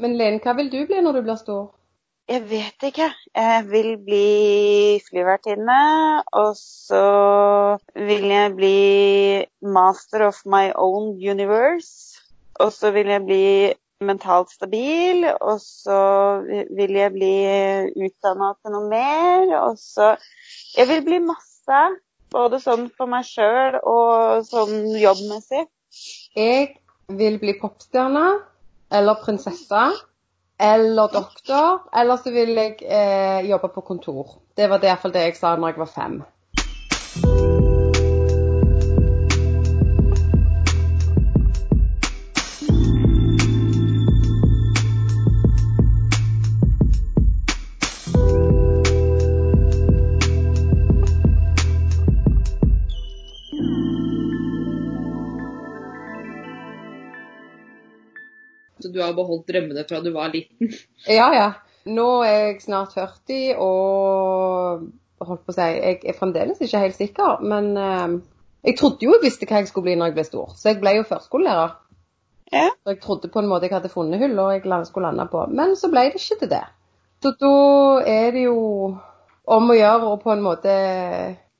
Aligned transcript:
Men 0.00 0.16
Len, 0.18 0.40
hva 0.44 0.52
vil 0.58 0.68
du 0.72 0.82
bli 0.88 1.00
når 1.00 1.18
du 1.18 1.24
blir 1.24 1.38
stor? 1.40 1.64
Jeg 2.26 2.42
vet 2.50 2.84
ikke. 2.88 3.06
Jeg 3.38 3.66
vil 3.70 3.92
bli 4.02 4.98
flyvertinne, 5.06 5.78
og 6.34 6.56
så 6.58 7.02
vil 7.94 8.24
jeg 8.32 8.54
bli 8.56 8.78
master 9.62 10.26
of 10.26 10.40
my 10.44 10.72
own 10.74 11.14
universe. 11.14 12.18
Og 12.60 12.72
så 12.74 12.90
vil 12.90 13.12
jeg 13.14 13.22
bli 13.28 13.46
mentalt 14.04 14.50
stabil, 14.50 15.24
og 15.40 15.60
så 15.62 16.00
vil 16.76 16.98
jeg 16.98 17.14
bli 17.14 17.32
utdanna 18.08 18.50
til 18.58 18.74
noe 18.74 18.90
mer. 18.90 19.54
Og 19.62 19.78
så 19.80 20.16
Jeg 20.76 20.88
vil 20.88 21.04
bli 21.04 21.22
masse. 21.24 21.78
Både 22.34 22.58
sånn 22.60 22.90
for 22.98 23.08
meg 23.08 23.24
sjøl 23.24 23.78
og 23.86 24.42
sånn 24.44 24.90
jobbmessig. 24.98 25.62
Jeg 26.36 26.74
vil 27.08 27.38
bli 27.40 27.54
popstjerne 27.60 28.26
eller 28.92 29.22
prinsesse 29.22 29.86
eller 30.60 31.12
doktor, 31.12 31.82
eller 32.00 32.16
så 32.16 32.32
vil 32.32 32.54
jeg 32.56 32.78
eh, 32.80 33.48
jobbe 33.50 33.68
på 33.74 33.80
kontor. 33.80 34.38
Det 34.56 34.70
var 34.70 34.80
i 34.80 34.88
hvert 34.88 35.12
det 35.12 35.24
jeg 35.26 35.36
sa 35.36 35.56
når 35.56 35.68
jeg 35.74 35.82
var 35.82 35.92
fem. 35.92 36.16
Så 58.82 58.92
du 58.92 59.00
har 59.00 59.16
beholdt 59.16 59.48
drømmene 59.48 59.86
fra 59.88 60.02
du 60.04 60.10
var 60.14 60.32
liten? 60.34 60.72
Ja, 61.08 61.30
ja. 61.34 61.48
Nå 61.86 62.06
er 62.26 62.38
jeg 62.48 62.62
snart 62.64 62.96
40 62.96 63.60
og 63.62 64.86
holdt 65.26 65.44
på 65.46 65.54
å 65.54 65.56
si, 65.56 65.66
jeg 65.66 66.00
er 66.02 66.16
fremdeles 66.18 66.60
ikke 66.60 66.82
helt 66.82 66.98
sikker, 66.98 67.42
men 67.46 67.70
eh, 67.80 68.16
jeg 68.66 68.76
trodde 68.80 69.06
jo 69.06 69.14
jeg 69.14 69.22
visste 69.22 69.48
hva 69.48 69.62
jeg 69.62 69.70
skulle 69.70 69.86
bli 69.88 69.94
når 69.96 70.10
jeg 70.10 70.16
ble 70.18 70.24
stor, 70.26 70.54
så 70.58 70.72
jeg 70.72 70.80
ble 70.82 70.96
jo 70.98 71.06
førskolelærer. 71.08 71.76
Ja. 72.52 72.68
Så 72.82 72.92
jeg 72.92 73.00
trodde 73.02 73.30
på 73.32 73.40
en 73.42 73.48
måte 73.50 73.66
jeg 73.66 73.74
hadde 73.74 73.90
funnet 73.90 74.20
hull 74.22 74.36
og 74.42 74.52
jeg 74.54 74.88
skulle 74.90 75.08
lande 75.08 75.28
på, 75.30 75.46
men 75.50 75.76
så 75.78 75.90
ble 75.92 76.08
det 76.10 76.20
ikke 76.20 76.40
til 76.42 76.52
det. 76.52 76.64
Så 77.24 77.32
da 77.40 77.54
er 78.06 78.34
det 78.34 78.44
jo 78.44 78.58
om 79.56 79.70
å 79.70 79.78
gjøre 79.78 80.10
å 80.10 80.20
på 80.20 80.34
en 80.34 80.44
måte 80.44 80.74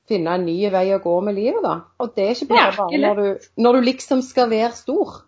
finne 0.06 0.36
en 0.36 0.46
ny 0.46 0.58
vei 0.70 0.86
å 0.94 1.02
gå 1.02 1.14
med 1.26 1.38
livet, 1.38 1.62
da. 1.64 1.76
Og 2.02 2.12
det 2.14 2.26
er 2.26 2.34
ikke 2.34 2.50
bare 2.52 2.74
bare 2.76 3.00
når 3.02 3.22
du, 3.22 3.46
når 3.62 3.78
du 3.78 3.88
liksom 3.88 4.22
skal 4.26 4.50
være 4.52 4.74
stor. 4.76 5.22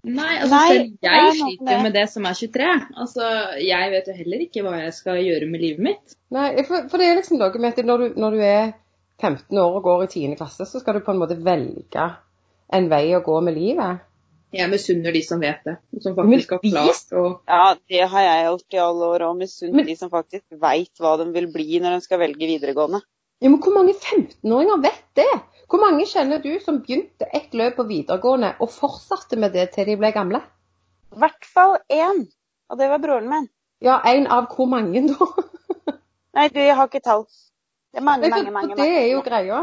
Nei, 0.00 0.34
altså 0.40 0.54
Nei, 0.54 0.68
selv 0.72 1.04
jeg 1.04 1.32
sliter 1.36 1.74
jo 1.74 1.80
med 1.84 1.92
det 1.92 2.04
som 2.08 2.26
er 2.28 2.36
23. 2.38 2.68
Altså, 3.04 3.30
jeg 3.60 3.90
vet 3.92 4.06
jo 4.08 4.14
heller 4.16 4.44
ikke 4.46 4.62
hva 4.64 4.76
jeg 4.80 4.94
skal 4.96 5.20
gjøre 5.20 5.48
med 5.50 5.60
livet 5.60 5.84
mitt. 5.90 6.14
Nei, 6.32 6.46
for, 6.64 6.86
for 6.88 7.02
det 7.02 7.10
er 7.10 7.18
liksom 7.18 7.40
noe 7.40 7.60
med 7.60 7.74
at 7.74 7.90
når 7.90 8.04
du, 8.04 8.20
når 8.24 8.36
du 8.36 8.44
er 8.48 8.72
15 9.20 9.60
år 9.60 9.76
og 9.76 9.84
går 9.84 10.06
i 10.06 10.12
10. 10.14 10.38
klasse, 10.40 10.64
så 10.64 10.80
skal 10.80 10.96
du 10.96 11.04
på 11.04 11.12
en 11.12 11.20
måte 11.20 11.36
velge 11.44 12.06
en 12.72 12.88
vei 12.88 13.04
å 13.16 13.24
gå 13.26 13.36
med 13.44 13.58
livet. 13.58 14.06
Jeg 14.50 14.66
misunner 14.66 15.14
de 15.14 15.20
som 15.22 15.38
vet 15.42 15.60
det, 15.66 15.76
som 16.02 16.16
faktisk 16.16 16.56
har 16.56 16.62
klart 16.64 17.12
å 17.14 17.24
Ja, 17.46 17.66
det 17.92 18.06
har 18.10 18.24
jeg 18.24 18.46
gjort 18.48 18.74
i 18.74 18.80
alle 18.82 19.10
år, 19.14 19.24
og 19.28 19.36
Misunner 19.38 19.86
de 19.86 19.94
som 19.98 20.10
faktisk 20.10 20.58
veit 20.64 21.02
hva 21.02 21.12
de 21.20 21.28
vil 21.36 21.46
bli 21.52 21.78
når 21.78 21.98
de 21.98 22.06
skal 22.08 22.22
velge 22.24 22.48
videregående. 22.48 22.98
Ja, 23.40 23.48
men 23.48 23.60
hvor 23.62 23.76
mange 23.76 23.94
15-åringer 23.94 24.82
vet 24.82 25.04
det? 25.16 25.28
Hvor 25.70 25.78
mange 25.78 26.06
kjenner 26.10 26.40
du 26.42 26.50
som 26.64 26.80
begynte 26.82 27.28
et 27.36 27.52
løp 27.54 27.76
på 27.78 27.86
videregående 27.86 28.56
og 28.58 28.72
fortsatte 28.74 29.38
med 29.38 29.54
det 29.54 29.68
til 29.76 29.86
de 29.86 29.94
ble 30.00 30.10
gamle? 30.14 30.40
I 31.14 31.20
hvert 31.22 31.46
fall 31.46 31.76
én, 31.94 32.24
og 32.70 32.78
det 32.80 32.88
var 32.90 33.02
broren 33.02 33.28
min. 33.30 33.46
Ja, 33.82 34.00
en 34.10 34.26
av 34.26 34.48
hvor 34.50 34.66
mange 34.70 35.04
da? 35.06 35.28
Nei, 36.36 36.48
du, 36.50 36.58
jeg 36.62 36.74
har 36.78 36.90
ikke 36.90 37.02
tall. 37.04 37.22
Det 37.90 38.02
er 38.02 38.06
mange, 38.06 38.26
Nei, 38.26 38.42
mange, 38.42 38.54
mange. 38.54 38.76
det 38.78 38.88
er 38.98 39.06
jo 39.12 39.22
greia. 39.26 39.62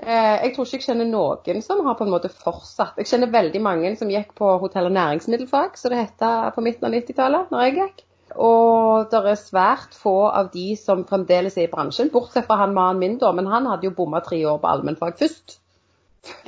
Eh, 0.00 0.46
jeg 0.46 0.54
tror 0.54 0.66
ikke 0.66 0.80
jeg 0.80 0.86
kjenner 0.88 1.08
noen 1.12 1.62
som 1.64 1.84
har 1.86 1.96
på 1.98 2.08
en 2.08 2.12
måte 2.12 2.32
fortsatt. 2.32 2.96
Jeg 3.00 3.12
kjenner 3.12 3.32
veldig 3.32 3.62
mange 3.64 3.92
som 4.00 4.10
gikk 4.10 4.32
på 4.40 4.48
hotell- 4.64 4.88
og 4.88 4.96
næringsmiddelfag, 4.96 5.78
som 5.80 5.92
det 5.92 6.02
het 6.02 6.26
på 6.56 6.64
midten 6.64 6.88
av 6.88 6.96
90-tallet, 6.96 7.52
når 7.52 7.68
jeg 7.68 7.78
gikk. 7.82 8.04
Og 8.34 9.10
det 9.10 9.20
er 9.20 9.36
svært 9.38 9.94
få 9.98 10.14
av 10.28 10.50
de 10.54 10.72
som 10.78 11.04
fremdeles 11.08 11.58
er 11.58 11.68
i 11.68 11.72
bransjen, 11.72 12.10
bortsett 12.12 12.48
fra 12.48 12.58
han 12.62 12.74
mannen 12.74 13.02
min, 13.02 13.18
da. 13.20 13.30
Men 13.36 13.50
han 13.50 13.68
hadde 13.70 13.88
jo 13.88 13.94
bomma 13.96 14.22
tre 14.24 14.40
år 14.48 14.58
på 14.62 14.70
allmennfag 14.70 15.20
først. 15.20 15.58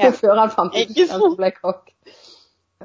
Ja. 0.00 0.10
Før 0.22 0.40
han 0.40 0.54
fant 0.54 0.74
ut 0.74 0.96
at 1.04 1.14
han 1.14 1.36
ble 1.38 1.52
kokk. 1.60 1.92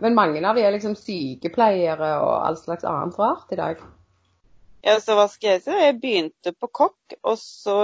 Men 0.02 0.16
mange 0.16 0.44
av 0.48 0.56
de 0.56 0.64
er 0.64 0.72
liksom 0.76 0.96
sykepleiere 0.96 2.14
og 2.22 2.32
all 2.46 2.58
slags 2.60 2.86
annet 2.88 3.18
rart 3.20 3.52
i 3.52 3.60
dag. 3.60 3.82
Ja, 4.82 4.96
så 5.04 5.18
hva 5.18 5.28
skal 5.30 5.58
jeg 5.58 5.66
si? 5.66 5.76
Jeg 5.78 6.00
begynte 6.02 6.54
på 6.58 6.70
kokk, 6.72 7.18
og 7.22 7.36
så 7.38 7.76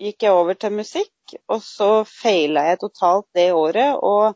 gikk 0.00 0.26
jeg 0.26 0.34
over 0.34 0.56
til 0.58 0.74
musikk, 0.74 1.36
og 1.48 1.60
så 1.62 1.90
feila 2.08 2.64
jeg 2.70 2.80
totalt 2.82 3.28
det 3.36 3.50
året. 3.54 4.00
Og 4.00 4.34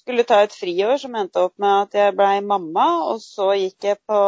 skulle 0.00 0.26
ta 0.28 0.42
et 0.44 0.56
friår 0.56 0.98
som 1.00 1.16
endte 1.16 1.42
opp 1.46 1.54
med 1.60 1.86
at 1.86 1.96
jeg 1.96 2.16
blei 2.18 2.40
mamma, 2.44 2.88
og 3.12 3.22
så 3.24 3.52
gikk 3.56 3.88
jeg 3.92 4.00
på 4.08 4.20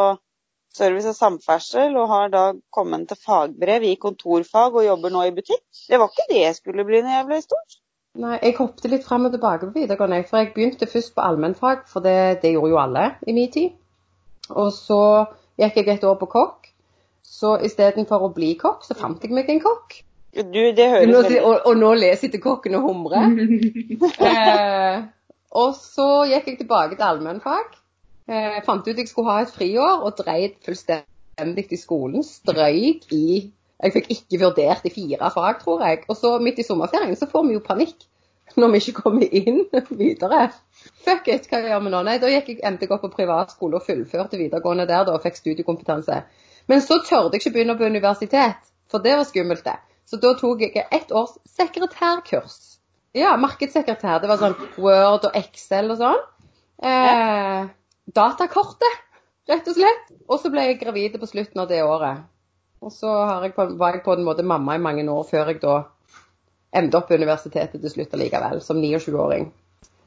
service 0.77 1.11
og 1.11 1.17
samferdsel 1.17 1.97
og 2.01 2.09
har 2.11 2.33
da 2.33 2.43
kommet 2.75 3.09
til 3.11 3.21
fagbrev 3.21 3.85
i 3.89 3.95
kontorfag 4.01 4.75
og 4.79 4.87
jobber 4.87 5.13
nå 5.15 5.27
i 5.29 5.35
butikk. 5.37 5.65
Det 5.89 6.01
var 6.01 6.13
ikke 6.13 6.29
det 6.31 6.43
jeg 6.43 6.59
skulle 6.59 6.87
bli 6.89 7.03
når 7.05 7.17
jeg 7.19 7.29
ble 7.29 7.41
stor. 7.45 7.79
Nei, 8.23 8.37
jeg 8.43 8.59
hoppet 8.59 8.91
litt 8.93 9.07
fram 9.09 9.25
og 9.25 9.33
tilbake 9.33 9.69
på 9.69 9.77
videregående, 9.79 10.25
for 10.29 10.43
jeg 10.43 10.53
begynte 10.53 10.89
først 10.89 11.15
på 11.17 11.25
allmennfag, 11.25 11.87
for 11.89 12.05
det, 12.05 12.43
det 12.43 12.53
gjorde 12.53 12.75
jo 12.75 12.81
alle 12.83 13.07
i 13.25 13.37
min 13.37 13.53
tid. 13.53 13.73
Og 14.53 14.69
så 14.77 15.01
gikk 15.61 15.81
jeg 15.81 15.95
et 15.95 16.05
år 16.05 16.19
på 16.21 16.29
kokk. 16.35 16.69
Så 17.25 17.55
istedenfor 17.65 18.27
å 18.27 18.33
bli 18.35 18.53
kokk, 18.61 18.85
så 18.85 18.97
fant 18.99 19.23
jeg 19.25 19.33
meg 19.33 19.49
en 19.49 19.63
kokk. 19.63 20.03
Du, 20.33 20.61
det 20.77 20.89
høres 20.89 21.09
Nå, 21.09 21.23
og, 21.45 21.67
og 21.69 21.77
nå 21.77 21.93
til 22.21 22.41
kokken 22.41 22.77
og 22.79 22.87
humrer. 22.89 23.33
eh, 24.29 25.03
og 25.53 25.75
så 25.77 26.09
gikk 26.29 26.53
jeg 26.53 26.61
tilbake 26.63 26.97
til 26.97 27.09
allmennfag. 27.09 27.77
Eh, 28.31 28.61
fant 28.67 28.87
ut 28.87 28.99
jeg 28.99 29.09
skulle 29.11 29.33
ha 29.33 29.43
et 29.43 29.53
friår, 29.55 30.05
og 30.07 30.17
dreit 30.21 30.61
fullstendig 30.67 31.67
i 31.71 31.81
skolen. 31.81 32.23
Strøyk 32.27 33.11
i 33.13 33.51
Jeg 33.83 33.93
fikk 33.97 34.11
ikke 34.15 34.39
vurdert 34.45 34.85
i 34.87 34.93
fire 34.95 35.29
fag, 35.35 35.57
tror 35.59 35.81
jeg. 35.83 36.05
Og 36.07 36.15
så 36.15 36.37
midt 36.39 36.61
i 36.63 36.67
sommerferien 36.67 37.17
så 37.19 37.27
får 37.27 37.49
vi 37.49 37.57
jo 37.57 37.63
panikk 37.67 38.05
når 38.57 38.71
vi 38.73 38.81
ikke 38.83 39.03
kommer 39.03 39.35
inn 39.35 39.65
videre. 40.03 40.45
Fuck 41.03 41.29
it, 41.33 41.49
hva 41.51 41.63
gjør 41.65 41.83
vi 41.83 41.93
nå? 41.95 42.03
Nei, 42.07 42.19
da 42.23 42.31
gikk 42.31 42.51
jeg, 42.53 42.61
endte 42.69 42.87
jeg 42.87 42.95
opp 42.95 43.03
på 43.07 43.13
privatskole 43.17 43.79
og 43.79 43.87
fullførte 43.87 44.39
videregående 44.39 44.87
der 44.87 45.07
da, 45.09 45.17
og 45.17 45.25
fikk 45.25 45.41
studiekompetanse. 45.41 46.21
Men 46.71 46.85
så 46.85 47.01
tørde 47.03 47.35
jeg 47.35 47.43
ikke 47.43 47.55
begynne 47.57 47.79
på 47.79 47.89
universitet, 47.91 48.71
for 48.91 49.03
det 49.03 49.17
var 49.19 49.27
skummelt, 49.27 49.65
det. 49.67 49.79
Så 50.07 50.19
da 50.23 50.35
tok 50.39 50.63
jeg 50.63 50.87
ett 50.93 51.11
års 51.11 51.39
sekretærkurs. 51.57 52.59
Ja, 53.17 53.35
markedssekretær. 53.41 54.21
Det 54.23 54.29
var 54.31 54.41
sånn 54.41 54.57
Word 54.81 55.27
og 55.29 55.37
Excel 55.37 55.91
og 55.93 55.99
sånn. 56.01 56.21
Eh, 56.83 57.71
datakortet, 58.07 59.01
rett 59.49 59.69
og 59.69 59.79
slett. 59.79 60.13
Og 60.29 60.41
så 60.43 60.51
ble 60.53 60.67
jeg 60.69 60.81
gravid 60.83 61.19
på 61.21 61.31
slutten 61.31 61.63
av 61.63 61.71
det 61.71 61.83
året. 61.85 62.27
Og 62.83 62.91
så 62.91 63.11
jeg 63.45 63.55
på, 63.55 63.67
var 63.79 63.97
jeg 63.97 64.05
på 64.05 64.17
en 64.17 64.27
måte 64.27 64.47
mamma 64.47 64.77
i 64.77 64.83
mange 64.83 65.07
år 65.11 65.27
før 65.29 65.53
jeg 65.53 65.63
da 65.63 65.83
endte 66.75 66.99
opp 66.99 67.11
på 67.11 67.19
universitetet 67.21 67.81
til 67.81 67.93
slutt 67.93 68.15
allikevel, 68.17 68.63
som 68.65 68.81
29-åring. 68.81 69.51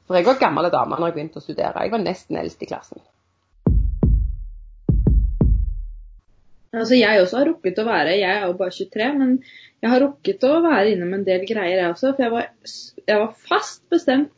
For 0.05 0.17
jeg 0.17 0.27
var 0.27 0.41
gammel 0.41 0.69
dame 0.73 0.97
når 0.97 1.11
jeg 1.11 1.17
begynte 1.17 1.41
å 1.41 1.45
studere. 1.45 1.85
Jeg 1.85 1.93
var 1.93 2.03
nesten 2.03 2.39
eldst 2.41 2.61
i 2.61 2.69
klassen. 2.69 3.01
Altså, 6.75 6.97
jeg 6.99 7.21
også 7.21 7.37
har 7.39 7.47
rukket 7.47 7.77
å 7.79 7.85
være 7.87 8.17
Jeg 8.17 8.27
er 8.27 8.49
jo 8.49 8.55
bare 8.59 8.73
23, 8.75 9.05
men 9.15 9.37
jeg 9.81 9.91
har 9.93 10.01
rukket 10.03 10.43
å 10.43 10.57
være 10.65 10.91
innom 10.91 11.13
en 11.15 11.23
del 11.27 11.45
greier, 11.47 11.79
jeg 11.79 11.93
også. 11.93 12.11
For 12.17 12.25
jeg 12.25 12.33
var, 12.33 12.49
jeg 13.07 13.21
var 13.21 13.31
fast 13.49 13.83
bestemt 13.93 14.33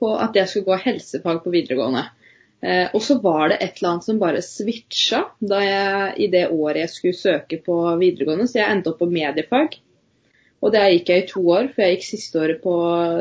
på 0.00 0.10
at 0.18 0.36
jeg 0.36 0.50
skulle 0.50 0.72
gå 0.72 0.80
helsefag 0.88 1.44
på 1.44 1.52
videregående. 1.54 2.02
Eh, 2.64 2.88
og 2.96 3.02
så 3.04 3.18
var 3.20 3.50
det 3.52 3.58
et 3.60 3.78
eller 3.78 3.90
annet 3.92 4.06
som 4.06 4.20
bare 4.20 4.44
switcha 4.44 5.26
da 5.44 5.58
jeg, 5.60 6.12
i 6.24 6.28
det 6.32 6.46
året 6.48 6.86
jeg 6.86 6.92
skulle 6.94 7.18
søke 7.18 7.60
på 7.62 7.76
videregående, 8.00 8.48
så 8.48 8.62
jeg 8.62 8.70
endte 8.72 8.92
opp 8.92 9.02
på 9.02 9.10
mediefag. 9.10 9.76
Og 10.64 10.72
der 10.72 10.88
gikk 10.88 11.10
jeg 11.12 11.22
i 11.22 11.26
to 11.28 11.42
år, 11.52 11.68
for 11.74 11.84
jeg 11.84 11.96
gikk 11.96 12.06
siste 12.06 12.40
året 12.40 12.62
på 12.62 12.74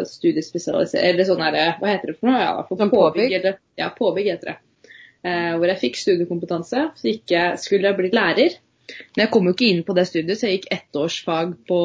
studiespesialisering 0.08 1.10
Eller 1.10 1.28
sånn 1.28 1.44
herre, 1.44 1.66
hva 1.82 1.92
heter 1.92 2.14
det 2.14 2.20
for 2.20 2.32
noe? 2.32 2.40
Ja, 2.42 2.54
for 2.70 2.94
påbygg? 2.94 3.36
Eller, 3.38 3.58
ja, 3.78 3.90
påbygg 3.98 4.30
heter 4.32 4.54
det. 4.54 4.56
Eh, 5.26 5.52
hvor 5.58 5.68
jeg 5.68 5.82
fikk 5.82 6.00
studiekompetanse. 6.00 6.86
Så 6.96 7.12
jeg, 7.12 7.60
skulle 7.62 7.92
jeg 7.92 8.00
bli 8.00 8.12
lærer. 8.16 8.58
Men 8.88 9.26
jeg 9.26 9.32
kom 9.34 9.50
jo 9.50 9.56
ikke 9.56 9.68
inn 9.68 9.84
på 9.86 9.96
det 9.98 10.08
studiet, 10.08 10.40
så 10.40 10.48
jeg 10.48 10.60
gikk 10.60 10.68
ettårsfag 10.78 11.56
på, 11.70 11.80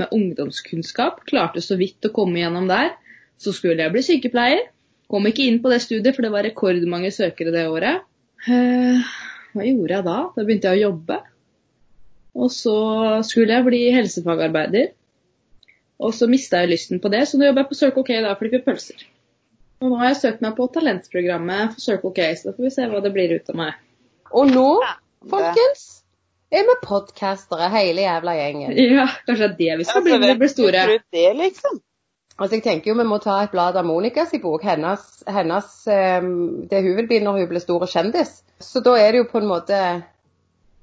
med 0.00 0.14
ungdomskunnskap. 0.14 1.24
Klarte 1.28 1.62
så 1.64 1.76
vidt 1.80 2.06
å 2.08 2.14
komme 2.14 2.40
gjennom 2.40 2.70
der. 2.70 2.94
Så 3.42 3.52
skulle 3.54 3.84
jeg 3.84 3.94
bli 3.94 4.04
sykepleier. 4.06 4.70
Kom 5.10 5.28
ikke 5.28 5.46
inn 5.46 5.60
på 5.62 5.70
det 5.72 5.82
studiet, 5.84 6.14
for 6.16 6.24
det 6.24 6.32
var 6.32 6.46
rekordmange 6.46 7.12
søkere 7.14 7.52
det 7.54 7.68
året. 7.70 8.04
Eh, 8.48 9.14
hva 9.54 9.64
gjorde 9.66 9.96
jeg 9.96 10.06
da? 10.08 10.18
Da 10.34 10.44
begynte 10.44 10.72
jeg 10.72 10.80
å 10.80 10.88
jobbe. 10.90 11.20
Og 12.34 12.50
så 12.50 12.76
skulle 13.26 13.54
jeg 13.54 13.66
bli 13.68 13.82
helsefagarbeider. 13.94 14.92
Og 16.02 16.14
så 16.16 16.26
mista 16.28 16.62
jeg 16.62 16.72
lysten 16.72 17.00
på 17.00 17.10
det, 17.12 17.22
så 17.30 17.38
nå 17.38 17.46
jobber 17.46 17.62
jeg 17.62 17.70
på 17.70 17.78
Circle 17.78 18.06
K 18.06 18.22
da 18.24 18.32
og 18.34 18.42
vi 18.42 18.62
pølser. 18.64 19.04
Og 19.82 19.92
nå 19.92 19.98
har 20.00 20.10
jeg 20.10 20.20
søkt 20.22 20.42
meg 20.42 20.56
på 20.58 20.66
talentprogrammet 20.74 21.74
for 21.76 21.84
Circle 21.84 22.12
K, 22.16 22.30
så 22.38 22.50
da 22.50 22.56
får 22.56 22.66
vi 22.66 22.72
se 22.74 22.88
hva 22.90 23.02
det 23.04 23.12
blir 23.14 23.36
ut 23.36 23.52
av 23.52 23.60
meg. 23.60 23.78
Og 24.34 24.50
nå, 24.50 24.68
folkens, 25.30 25.84
er 26.54 26.66
vi 26.66 26.76
podkastere, 26.82 27.70
hele 27.74 28.06
jævla 28.06 28.36
gjengen. 28.40 28.76
Ja, 28.98 29.08
kanskje 29.28 29.46
det 29.46 29.52
er 29.52 29.58
det 29.60 29.80
vi 29.82 29.88
skal 29.88 30.04
bli 30.06 30.16
når 30.16 30.32
vi 30.32 30.38
blir 30.42 30.52
store. 30.52 30.86
Det, 31.14 31.26
liksom. 31.38 31.80
Altså, 32.34 32.56
jeg 32.56 32.64
tenker 32.64 32.90
jo 32.90 32.96
vi 32.98 33.06
må 33.06 33.20
ta 33.22 33.36
et 33.44 33.52
blad 33.52 33.76
av 33.78 33.86
Monicas 33.86 34.32
i 34.34 34.40
bok, 34.42 34.64
hennes, 34.66 35.04
hennes, 35.30 35.70
um, 35.86 36.32
det 36.66 36.82
hun 36.82 36.96
vil 36.98 37.06
bli 37.10 37.20
når 37.22 37.38
hun 37.38 37.48
blir 37.52 37.62
stor 37.62 37.84
og 37.86 37.90
kjendis. 37.92 38.40
Så 38.58 38.82
da 38.82 38.96
er 38.98 39.14
det 39.14 39.22
jo 39.22 39.30
på 39.30 39.38
en 39.38 39.50
måte 39.50 39.78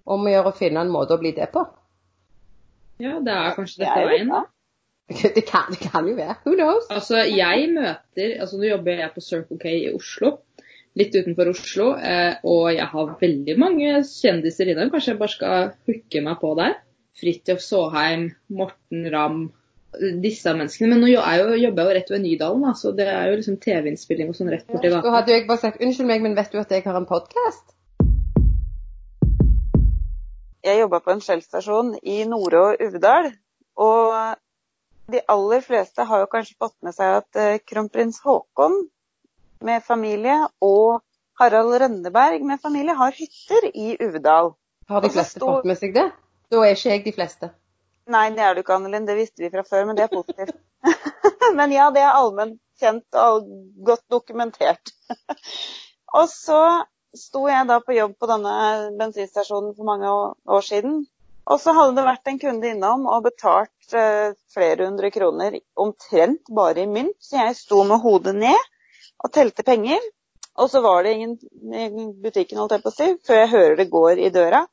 om 0.08 0.24
å 0.24 0.32
gjøre 0.32 0.54
å 0.54 0.58
finne 0.58 0.86
en 0.86 0.94
måte 0.94 1.18
å 1.18 1.22
bli 1.22 1.34
det 1.36 1.50
på. 1.52 1.66
Ja, 3.02 3.18
det 3.24 3.34
er 3.34 3.56
kanskje 3.58 3.82
Det 3.82 3.88
dette 3.90 4.08
veien, 4.08 4.32
da. 4.32 4.46
Det 5.36 5.44
kan, 5.44 5.68
det 5.74 5.82
kan 5.84 6.08
jo 6.08 6.16
være. 6.16 6.38
Who 6.46 6.56
knows? 6.56 6.86
Altså, 6.94 7.20
jeg 7.28 7.68
møter 7.74 8.38
Altså, 8.40 8.60
nå 8.62 8.70
jobber 8.70 9.02
jeg 9.02 9.12
på 9.16 9.24
Circle 9.26 9.58
K 9.60 9.74
i 9.76 9.90
Oslo. 9.92 10.38
Litt 10.96 11.16
utenfor 11.16 11.52
Oslo. 11.52 11.90
Eh, 11.98 12.38
og 12.48 12.70
jeg 12.72 12.88
har 12.94 13.16
veldig 13.20 13.56
mange 13.60 13.98
kjendiser 14.08 14.72
innom. 14.72 14.92
Kanskje 14.94 15.14
jeg 15.14 15.20
bare 15.20 15.36
skal 15.36 15.74
hooke 15.90 16.24
meg 16.24 16.40
på 16.40 16.54
der. 16.60 16.78
Fridtjof 17.20 17.60
Saaheim, 17.66 18.30
Morten 18.56 19.10
Ramm. 19.12 19.42
Disse 20.24 20.54
menneskene. 20.56 20.88
Men 20.94 21.02
nå 21.04 21.10
er 21.20 21.42
jo, 21.42 21.48
jobber 21.60 21.84
jeg 21.84 21.90
jo 21.90 21.96
rett 21.98 22.12
ved 22.14 22.22
Nydalen, 22.24 22.62
da, 22.64 22.72
så 22.80 22.94
det 22.96 23.08
er 23.12 23.28
jo 23.28 23.40
liksom 23.42 23.58
TV-innspilling 23.60 24.30
og 24.32 24.38
sånn 24.38 24.52
rett 24.54 24.68
borti 24.70 24.88
Da 24.88 25.02
gata. 25.02 25.12
hadde 25.18 25.36
jeg 25.36 25.48
bare 25.50 25.64
sagt 25.66 25.84
unnskyld 25.84 26.08
meg, 26.08 26.24
men 26.24 26.38
vet 26.38 26.54
du 26.54 26.60
at 26.62 26.72
jeg 26.72 26.86
har 26.86 26.96
en 26.96 27.10
podkast? 27.10 27.76
Jeg 30.64 30.80
jobba 30.80 31.00
på 31.02 31.12
en 31.16 31.22
Shell-stasjon 31.26 31.96
i 32.06 32.22
Nore 32.30 32.64
og 32.70 32.84
Uvdal. 32.86 33.32
Og 33.82 34.16
de 35.12 35.22
aller 35.34 35.64
fleste 35.66 36.06
har 36.08 36.24
jo 36.24 36.30
kanskje 36.32 36.58
fått 36.62 36.78
med 36.86 36.96
seg 36.96 37.18
at 37.22 37.40
eh, 37.42 37.60
kronprins 37.68 38.22
Haakon 38.24 38.78
med 39.66 39.84
familie 39.84 40.38
og 40.64 41.02
Harald 41.42 41.74
Rønneberg 41.82 42.46
med 42.46 42.62
familie 42.62 42.94
har 42.96 43.16
hytter 43.18 43.68
i 43.74 43.96
Uvdal. 44.00 44.54
Har 44.90 45.02
de 45.04 45.10
fleste 45.10 45.42
fått 45.42 45.66
med 45.68 45.80
seg 45.80 45.96
det? 45.98 46.08
Da 46.52 46.62
er 46.68 46.76
ikke 46.78 46.94
jeg 46.94 47.04
de 47.10 47.16
fleste. 47.16 47.50
Nei, 48.12 48.28
det 48.36 48.44
er 48.44 48.56
du 48.56 48.64
ikke, 48.64 48.76
Annelin. 48.78 49.08
Det 49.08 49.18
visste 49.18 49.44
vi 49.44 49.52
fra 49.54 49.64
før, 49.68 49.86
men 49.88 49.98
det 49.98 50.06
er 50.06 50.14
positivt. 50.14 50.58
men 51.60 51.74
ja, 51.76 51.90
det 51.94 52.04
er 52.04 52.18
allment 52.18 52.60
kjent 52.82 53.20
og 53.22 53.48
godt 53.88 54.04
dokumentert. 54.12 54.94
og 56.18 56.28
så 56.32 56.62
sto 57.18 57.46
jeg 57.50 57.68
da 57.70 57.80
på 57.84 57.96
jobb 57.96 58.16
på 58.20 58.30
denne 58.30 58.54
bensinstasjonen 59.00 59.76
for 59.78 59.88
mange 59.88 60.12
år 60.12 60.68
siden. 60.68 61.02
Og 61.52 61.60
så 61.60 61.74
hadde 61.76 61.98
det 61.98 62.08
vært 62.08 62.30
en 62.30 62.40
kunde 62.40 62.70
innom 62.70 63.08
og 63.12 63.26
betalt 63.26 63.96
eh, 63.98 64.34
flere 64.54 64.88
hundre 64.88 65.10
kroner 65.12 65.58
omtrent 65.80 66.52
bare 66.54 66.86
i 66.86 66.90
mynt. 66.90 67.18
Så 67.20 67.40
jeg 67.40 67.58
sto 67.60 67.82
med 67.88 68.04
hodet 68.04 68.36
ned 68.38 68.68
og 69.22 69.34
telte 69.36 69.66
penger. 69.68 70.04
Og 70.62 70.70
så 70.70 70.82
var 70.84 71.04
det 71.04 71.16
ingen 71.16 71.38
i 71.74 71.88
butikken, 72.22 72.60
holdt 72.60 72.76
jeg 72.76 72.84
på 72.84 72.92
å 72.92 72.96
si, 72.96 73.10
før 73.26 73.40
jeg 73.40 73.52
hører 73.54 73.78
det 73.80 73.92
går 73.92 74.20
i 74.20 74.32
døra. 74.34 74.66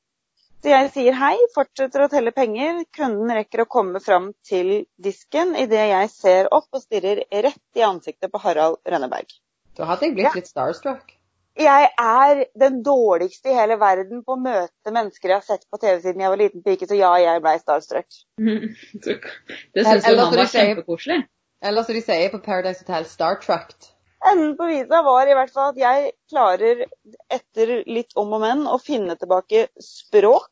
Så 0.59 0.73
jeg 0.73 0.89
sier 0.91 1.15
hei, 1.15 1.37
fortsetter 1.55 2.03
å 2.03 2.09
telle 2.11 2.33
penger. 2.35 2.81
Kunden 2.97 3.31
rekker 3.31 3.63
å 3.63 3.69
komme 3.71 4.01
fram 4.03 4.33
til 4.47 4.89
disken 4.99 5.55
idet 5.55 5.85
jeg 5.93 6.09
ser 6.11 6.49
opp 6.55 6.67
og 6.75 6.83
stirrer 6.83 7.23
rett 7.31 7.79
i 7.79 7.85
ansiktet 7.87 8.33
på 8.33 8.41
Harald 8.43 8.81
Rønneberg. 8.89 9.31
Da 9.79 9.87
hadde 9.87 10.09
jeg 10.09 10.17
blitt 10.17 10.27
Ja. 10.27 10.35
litt 10.35 10.51
starstruck. 10.51 11.15
Jeg 11.59 11.89
er 11.99 12.45
den 12.59 12.83
dårligste 12.83 13.51
i 13.51 13.55
hele 13.55 13.79
verden 13.79 14.23
på 14.23 14.35
å 14.35 14.41
møte 14.41 14.93
mennesker 14.95 15.29
jeg 15.29 15.41
har 15.41 15.47
sett 15.47 15.65
på 15.71 15.79
TV 15.79 16.01
siden 16.01 16.21
jeg 16.23 16.31
var 16.31 16.39
liten 16.39 16.63
pike, 16.63 16.87
så 16.87 16.99
ja, 16.99 17.13
jeg 17.19 17.43
blei 17.43 17.59
starstruck. 17.59 18.07
Det 18.39 19.85
syns 19.87 20.07
jo 20.07 20.13
Eller 20.13 20.25
han 20.25 20.37
var 20.37 20.51
kjempekoselig. 20.53 21.21
Eller 21.63 21.83
som 21.83 21.95
de 21.95 22.03
sier 22.03 22.31
på 22.31 22.39
Paradise 22.43 22.85
Hotel, 22.85 23.07
startrucked. 23.11 23.91
Enden 24.27 24.57
på 24.59 24.67
visa 24.67 25.03
var 25.07 25.29
i 25.31 25.35
hvert 25.39 25.53
fall 25.55 25.73
at 25.73 25.79
jeg 25.79 26.13
klarer, 26.31 26.87
etter 27.31 27.75
litt 27.87 28.17
om 28.19 28.33
og 28.35 28.43
men, 28.43 28.65
å 28.67 28.81
finne 28.83 29.15
tilbake 29.19 29.69
språk. 29.83 30.51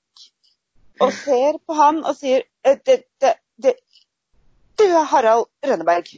Og 1.02 1.12
ser 1.12 1.58
på 1.66 1.76
han 1.76 1.98
og 2.06 2.14
sier 2.16 2.46
«Eh, 2.64 2.78
det, 2.86 3.02
det, 3.20 3.34
det, 3.60 3.74
Du 4.78 4.86
er 4.86 5.04
Harald 5.10 5.50
Rønneberg. 5.66 6.14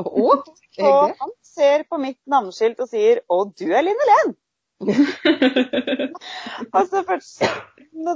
Og 0.00 0.48
Og 0.80 1.12
han 1.20 1.32
ser 1.44 1.84
på 1.90 1.98
mitt 2.00 2.18
navneskilt 2.30 2.80
og 2.80 2.88
sier 2.88 3.20
'Å, 3.28 3.44
du 3.52 3.66
er 3.74 3.84
Linn 3.84 4.00
Helen'. 4.06 4.36
Og 6.74 6.86
så 6.88 7.02
først 7.04 7.42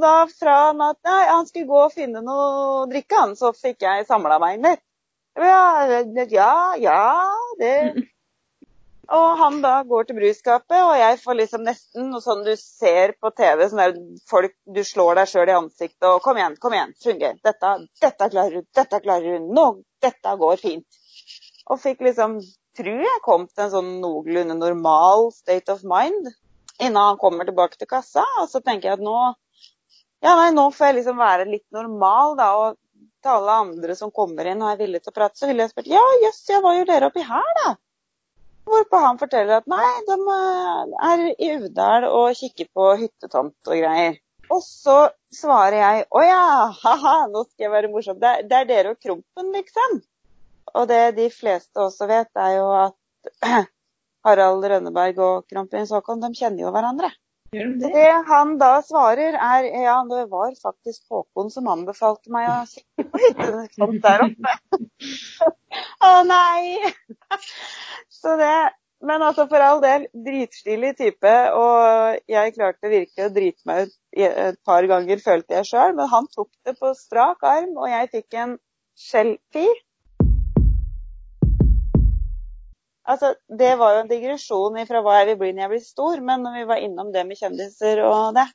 da 0.00 0.14
fra 0.30 0.56
at 0.70 0.98
nei, 1.04 1.22
han 1.28 1.46
skulle 1.46 1.68
gå 1.68 1.80
og 1.84 1.92
finne 1.92 2.22
noe 2.24 2.46
å 2.80 2.86
drikke, 2.88 3.18
han, 3.20 3.34
så 3.36 3.52
fikk 3.52 3.84
jeg 3.84 4.06
samla 4.08 4.38
meg 4.40 4.62
litt. 4.64 4.80
Ja, 5.34 5.86
ja, 6.30 6.74
ja, 6.78 6.98
det 7.58 7.74
Og 9.14 9.38
han 9.38 9.58
da 9.60 9.82
går 9.84 10.06
til 10.08 10.16
brusskapet, 10.16 10.78
og 10.80 10.94
jeg 10.96 11.18
får 11.20 11.36
liksom 11.36 11.64
nesten 11.66 12.06
noe 12.12 12.24
sånn 12.24 12.44
du 12.46 12.54
ser 12.56 13.12
på 13.20 13.30
TV, 13.36 13.66
sånn 13.68 13.82
der 13.82 13.96
folk 14.30 14.54
Du 14.64 14.80
slår 14.86 15.20
deg 15.20 15.28
sjøl 15.28 15.50
i 15.50 15.56
ansiktet 15.58 16.08
og 16.08 16.22
'Kom 16.24 16.40
igjen, 16.40 16.56
kom 16.60 16.72
igjen, 16.72 16.94
Fungerer. 17.02 17.40
Dette, 17.44 17.72
dette 18.00 18.30
klarer 18.30 18.60
du. 18.60 18.68
Dette 18.74 19.00
klarer 19.04 19.38
du. 19.38 19.50
Nå, 19.58 19.66
dette 20.00 20.36
går 20.44 20.56
fint.' 20.56 21.02
Og 21.70 21.80
fikk 21.80 22.00
liksom 22.00 22.40
Tror 22.74 23.04
jeg 23.06 23.22
kom 23.22 23.44
til 23.46 23.64
en 23.64 23.70
sånn 23.70 23.90
noenlunde 24.02 24.56
normal 24.58 25.28
state 25.32 25.70
of 25.70 25.84
mind 25.86 26.32
innen 26.80 26.96
han 26.98 27.20
kommer 27.20 27.46
tilbake 27.46 27.78
til 27.78 27.86
kassa. 27.86 28.24
Og 28.42 28.48
så 28.50 28.58
tenker 28.60 28.88
jeg 28.88 28.98
at 28.98 29.04
nå 29.04 29.18
ja, 30.24 30.32
nei, 30.38 30.50
nå 30.56 30.70
får 30.72 30.88
jeg 30.88 30.96
liksom 30.98 31.18
være 31.20 31.44
litt 31.46 31.66
normal, 31.76 32.34
da. 32.38 32.48
Og 32.56 32.78
til 33.24 33.32
alle 33.32 33.56
andre 33.64 33.96
som 33.98 34.12
kommer 34.14 34.50
inn 34.50 34.62
og 34.62 34.70
er 34.74 34.80
villige 34.82 35.06
til 35.06 35.14
å 35.14 35.16
prate, 35.16 35.40
så 35.40 35.48
ville 35.48 35.64
jeg 35.64 35.72
spurt 35.72 35.90
ja, 35.90 36.04
jøss, 36.26 36.42
ja, 36.52 36.60
hva 36.64 36.74
gjør 36.76 36.90
dere 36.92 37.10
oppi 37.10 37.24
her, 37.24 37.50
da? 37.62 37.74
Hvorpå 38.68 39.00
han 39.00 39.20
forteller 39.20 39.60
at 39.60 39.66
nei, 39.68 39.88
de 40.08 40.16
eh, 40.34 40.92
er 41.08 41.24
i 41.32 41.50
Uvdal 41.56 42.06
og 42.08 42.36
kikker 42.38 42.70
på 42.76 42.90
hyttetomt 43.02 43.72
og 43.72 43.80
greier. 43.80 44.20
Og 44.52 44.60
så 44.64 44.96
svarer 45.32 45.78
jeg 45.80 46.06
å 46.12 46.22
ja, 46.24 46.44
ha-ha, 46.82 47.14
nå 47.32 47.44
skal 47.48 47.66
jeg 47.66 47.74
være 47.74 47.90
morsom. 47.92 48.20
Det 48.20 48.30
er, 48.30 48.48
det 48.48 48.58
er 48.60 48.70
dere 48.70 48.94
og 48.94 49.00
Krompen, 49.00 49.52
liksom. 49.56 50.00
Og 50.74 50.88
det 50.90 51.02
de 51.18 51.28
fleste 51.32 51.80
også 51.80 52.08
vet, 52.10 52.30
er 52.40 52.56
jo 52.58 52.68
at 52.76 53.68
Harald 54.24 54.64
Rønneberg 54.64 55.20
og 55.20 55.48
kronprins 55.50 55.92
Haakon, 55.92 56.22
de 56.24 56.32
kjenner 56.36 56.64
jo 56.64 56.72
hverandre. 56.74 57.12
Gjør 57.54 57.72
de 57.72 57.80
det? 57.80 57.90
det 57.94 58.12
han 58.28 58.54
da 58.60 58.70
svarer 58.86 59.36
er 59.38 59.68
ja, 59.84 59.96
det 60.10 60.24
var 60.32 60.54
faktisk 60.62 61.04
Håkon 61.12 61.52
som 61.54 61.68
anbefalte 61.70 62.32
meg 62.34 62.48
å 62.50 62.56
kikke 62.70 63.04
på 63.78 63.90
der 64.04 64.24
oppe. 64.28 64.54
Å 66.08 66.14
nei! 66.26 66.80
Så 68.20 68.34
det 68.40 68.54
Men 69.04 69.20
altså 69.26 69.44
for 69.50 69.60
all 69.60 69.82
del, 69.84 70.06
dritstilig 70.26 70.94
type. 70.96 71.32
Og 71.60 72.20
jeg 72.30 72.54
klarte 72.56 72.88
virkelig 72.88 73.26
å 73.26 73.32
drite 73.34 73.68
meg 73.68 73.90
ut 73.90 73.96
et 74.16 74.60
par 74.64 74.86
ganger, 74.88 75.20
følte 75.20 75.58
jeg 75.58 75.68
sjøl. 75.68 75.92
Men 75.98 76.08
han 76.08 76.30
tok 76.32 76.48
det 76.64 76.72
på 76.78 76.94
strak 76.96 77.44
arm, 77.44 77.74
og 77.76 77.90
jeg 77.90 78.08
fikk 78.14 78.38
en 78.40 78.54
selfie. 78.96 79.74
Altså, 83.04 83.34
Det 83.48 83.74
var 83.78 83.96
jo 83.96 84.02
en 84.04 84.10
digresjon 84.10 84.76
fra 84.88 85.00
hva 85.04 85.20
jeg 85.20 85.32
vil 85.32 85.40
bli 85.42 85.52
når 85.52 85.66
jeg 85.66 85.72
blir 85.74 85.84
stor, 85.84 86.20
men 86.24 86.44
når 86.46 86.60
vi 86.60 86.68
var 86.70 86.84
innom 86.84 87.10
det 87.12 87.24
med 87.28 87.40
kjendiser 87.40 88.00
og 88.06 88.36
det 88.36 88.46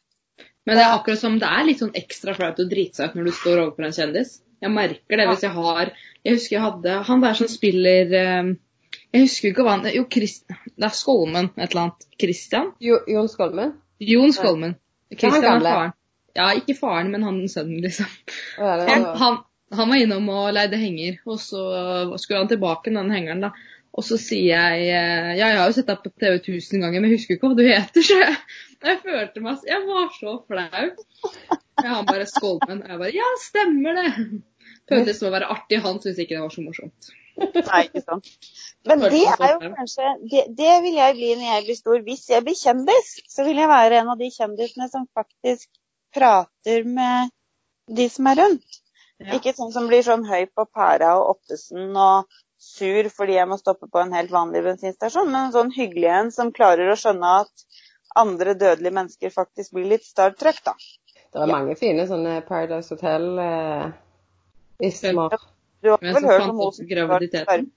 Men 0.65 0.77
det 0.77 0.85
er 0.85 0.95
akkurat 0.95 1.21
som 1.21 1.37
det 1.41 1.49
er 1.49 1.67
litt 1.67 1.81
sånn 1.83 1.97
ekstra 1.97 2.33
flaut 2.37 2.61
å 2.61 2.69
drite 2.69 2.99
seg 2.99 3.11
ut 3.11 3.19
når 3.19 3.29
du 3.29 3.35
står 3.37 3.61
overfor 3.63 3.87
en 3.87 3.95
kjendis. 3.95 4.39
Jeg 4.59 4.73
merker 4.75 5.21
det 5.21 5.27
hvis 5.29 5.45
jeg 5.45 5.55
har 5.55 5.93
Jeg 6.25 6.35
husker 6.35 6.55
jeg 6.57 6.65
hadde 6.65 6.97
han 7.07 7.21
der 7.23 7.37
som 7.37 7.47
spiller 7.47 8.15
eh, 8.21 8.49
Jeg 9.13 9.21
husker 9.23 9.53
ikke 9.53 9.63
hva 9.67 9.77
han 9.77 9.93
Jo, 9.93 10.03
Christ, 10.11 10.49
det 10.49 10.89
er 10.89 10.97
Skolmen 10.97 11.51
et 11.55 11.69
eller 11.69 11.85
annet. 11.85 12.09
Christian? 12.19 12.73
Jo, 12.83 12.99
Jon 13.07 13.29
Skolmen? 13.31 13.77
Jon 13.99 14.33
Skolmen. 14.35 14.75
Christian 15.13 15.61
er 15.61 15.65
faren. 15.65 15.95
Ja, 16.37 16.51
ikke 16.55 16.75
faren, 16.77 17.09
men 17.11 17.23
han 17.25 17.39
sønnen, 17.49 17.81
liksom. 17.83 18.07
Han, 18.59 19.05
han, 19.17 19.39
han 19.75 19.89
var 19.89 19.99
innom 19.99 20.29
og 20.31 20.51
leide 20.55 20.77
henger, 20.79 21.17
og 21.25 21.39
så 21.41 21.63
skulle 22.21 22.43
han 22.43 22.51
tilbake 22.51 22.93
den 22.93 23.09
hengeren, 23.11 23.41
da. 23.47 23.49
Og 23.99 24.05
så 24.07 24.15
sier 24.21 24.53
jeg 24.53 24.83
eh, 24.87 25.31
Ja, 25.35 25.49
jeg 25.51 25.59
har 25.59 25.67
jo 25.67 25.75
sett 25.75 25.89
deg 25.89 26.03
på 26.05 26.11
TV 26.15 26.37
1000 26.39 26.85
ganger, 26.85 27.01
men 27.01 27.09
jeg 27.09 27.19
husker 27.19 27.35
ikke 27.35 27.49
hva 27.51 27.57
du 27.59 27.65
heter, 27.67 28.05
så 28.05 28.19
jeg, 28.21 28.35
jeg 28.87 28.99
følte 29.03 29.43
meg 29.43 29.65
Jeg 29.67 29.85
var 29.89 30.11
så 30.15 30.35
flau. 30.47 30.85
Jeg 31.79 31.89
han 31.89 32.07
bare 32.07 32.27
Skolmen. 32.29 32.83
Og 32.85 32.93
jeg 32.93 33.01
bare 33.03 33.15
Ja, 33.17 33.29
stemmer 33.43 33.99
det! 33.99 34.11
Føltes 34.89 35.19
som 35.19 35.29
å 35.29 35.33
være 35.35 35.49
artig, 35.53 35.81
han 35.83 35.99
syntes 35.99 36.21
ikke 36.23 36.37
det 36.37 36.45
var 36.45 36.53
så 36.53 36.63
morsomt. 36.65 37.11
Nei, 37.39 37.81
ikke 37.85 38.01
sant. 38.01 38.31
Men 38.87 39.03
det 39.03 39.21
er 39.29 39.51
jo 39.53 39.71
kanskje 39.77 40.07
det, 40.31 40.43
det 40.57 40.73
vil 40.83 40.97
jeg 40.97 41.15
bli 41.19 41.29
når 41.35 41.45
jeg 41.49 41.65
blir 41.67 41.77
stor. 41.77 42.01
Hvis 42.07 42.25
jeg 42.31 42.45
blir 42.47 42.57
kjendis, 42.57 43.11
så 43.31 43.45
vil 43.47 43.61
jeg 43.61 43.69
være 43.71 44.01
en 44.01 44.11
av 44.15 44.19
de 44.19 44.31
kjendisene 44.33 44.89
som 44.91 45.05
faktisk 45.15 45.69
prater 46.15 46.87
med 46.87 47.31
de 47.99 48.07
som 48.11 48.27
er 48.31 48.41
rundt. 48.41 48.79
Ja. 49.19 49.35
Ikke 49.35 49.53
sånn 49.55 49.73
som 49.75 49.89
blir 49.91 50.03
sånn 50.05 50.25
høy 50.27 50.47
på 50.55 50.65
pæra 50.71 51.17
og 51.19 51.35
Ottesen 51.35 51.91
og 51.91 52.39
sur 52.59 53.07
fordi 53.15 53.33
jeg 53.37 53.47
må 53.49 53.57
stoppe 53.59 53.87
på 53.87 53.99
en 54.01 54.13
helt 54.13 54.31
vanlig 54.31 54.63
bensinstasjon, 54.65 55.31
men 55.31 55.45
en 55.47 55.53
sånn 55.55 55.71
hyggelig 55.75 56.09
en 56.11 56.31
som 56.35 56.51
klarer 56.55 56.91
å 56.91 56.97
skjønne 56.99 57.29
at 57.45 57.53
andre 58.19 58.53
dødelige 58.57 58.93
mennesker 58.95 59.29
faktisk 59.33 59.71
blir 59.77 59.87
litt 59.93 60.05
starstruck, 60.05 60.59
da. 60.65 60.73
Det 61.29 61.39
er 61.43 61.47
mange 61.51 61.75
fine 61.77 62.07
sånne 62.09 62.41
Paradise 62.47 62.89
Hotel-ismer. 62.95 63.93
Du 65.79 65.87
har 65.93 65.97
vel 66.01 66.25
hørt 66.25 66.49
om 66.49 66.57
hun 66.59 66.73
som 66.73 66.85
var 67.11 67.19
den 67.23 67.71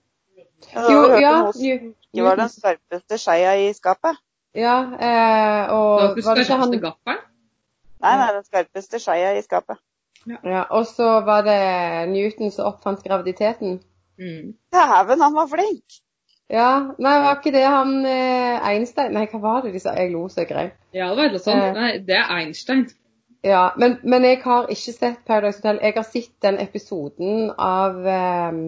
Ja, 0.72 0.82
Jo, 0.90 1.00
ja. 1.18 1.52
hun 1.52 2.24
var 2.24 2.36
den 2.38 2.48
skarpeste 2.48 3.18
skeia 3.18 3.52
i 3.58 3.74
skapet? 3.74 4.16
Ja, 4.54 4.76
eh, 5.00 5.72
og 5.74 6.00
han 6.00 6.22
skarpeste 6.22 6.78
gaffelen. 6.80 7.18
Nei, 8.02 8.16
nei, 8.18 8.32
den 8.34 8.44
skarpeste 8.44 8.98
skeia 9.02 9.32
i 9.38 9.42
skapet. 9.42 9.76
ja, 10.26 10.62
Og 10.70 10.86
så 10.86 11.20
var 11.26 11.42
det 11.46 11.58
Newton 12.10 12.50
som 12.50 12.66
oppfant 12.72 13.02
graviditeten. 13.04 13.80
Mm. 14.20 14.54
Dæven, 14.74 15.20
han 15.20 15.34
var 15.34 15.46
flink! 15.50 16.00
Ja, 16.52 16.94
nei, 17.00 17.12
var 17.24 17.38
ikke 17.38 17.54
det 17.54 17.62
han 17.64 17.94
eh, 18.04 18.58
Einstein 18.68 19.14
Nei, 19.16 19.24
hva 19.30 19.38
var 19.40 19.62
det 19.64 19.72
de 19.72 19.80
sa? 19.80 19.94
Jeg 19.96 20.10
lo 20.12 20.26
så 20.28 20.42
jeg 20.42 20.50
grein. 20.50 20.74
Ja, 20.92 21.08
det 21.08 21.22
var 21.22 21.32
noe 21.32 21.40
sånt. 21.40 21.64
Eh. 21.64 21.78
Nei, 21.78 21.92
det 22.04 22.18
er 22.18 22.32
Einstein. 22.36 22.84
Ja, 23.42 23.62
men, 23.80 23.96
men 24.04 24.26
jeg 24.28 24.42
har 24.44 24.68
ikke 24.70 24.92
sett 24.94 25.24
Paradise 25.26 25.62
Hotel. 25.62 25.80
Jeg 25.82 25.96
har 25.96 26.06
sett 26.06 26.34
den 26.44 26.60
episoden 26.62 27.50
av 27.56 28.04
eh, 28.06 28.58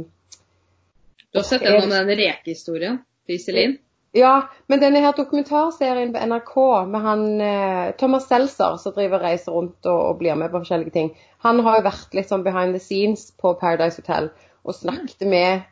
Du 1.28 1.42
har 1.42 1.46
sett 1.46 1.66
den 1.66 1.82
om 1.82 1.92
den 1.92 2.14
rekehistorien 2.18 3.02
til 3.26 3.36
Iselin? 3.36 3.76
Ja, 4.14 4.46
men 4.70 4.78
denne 4.78 5.02
her 5.02 5.12
dokumentarserien 5.12 6.12
på 6.14 6.24
NRK 6.30 6.56
med 6.88 7.00
han 7.02 7.22
eh, 7.42 7.92
Thomas 7.98 8.28
Seltzer 8.30 8.76
som 8.78 8.94
driver 8.94 9.18
og 9.18 9.26
reiser 9.26 9.52
rundt 9.52 9.88
og, 9.90 10.00
og 10.08 10.18
blir 10.20 10.38
med 10.38 10.52
på 10.52 10.60
forskjellige 10.62 10.94
ting, 10.94 11.08
han 11.42 11.58
har 11.66 11.80
jo 11.80 11.86
vært 11.88 12.14
litt 12.14 12.30
sånn 12.30 12.44
behind 12.46 12.78
the 12.78 12.82
scenes 12.82 13.32
på 13.42 13.56
Paradise 13.58 13.98
Hotel 13.98 14.30
og 14.64 14.75
snakket 14.75 15.28
med 15.28 15.64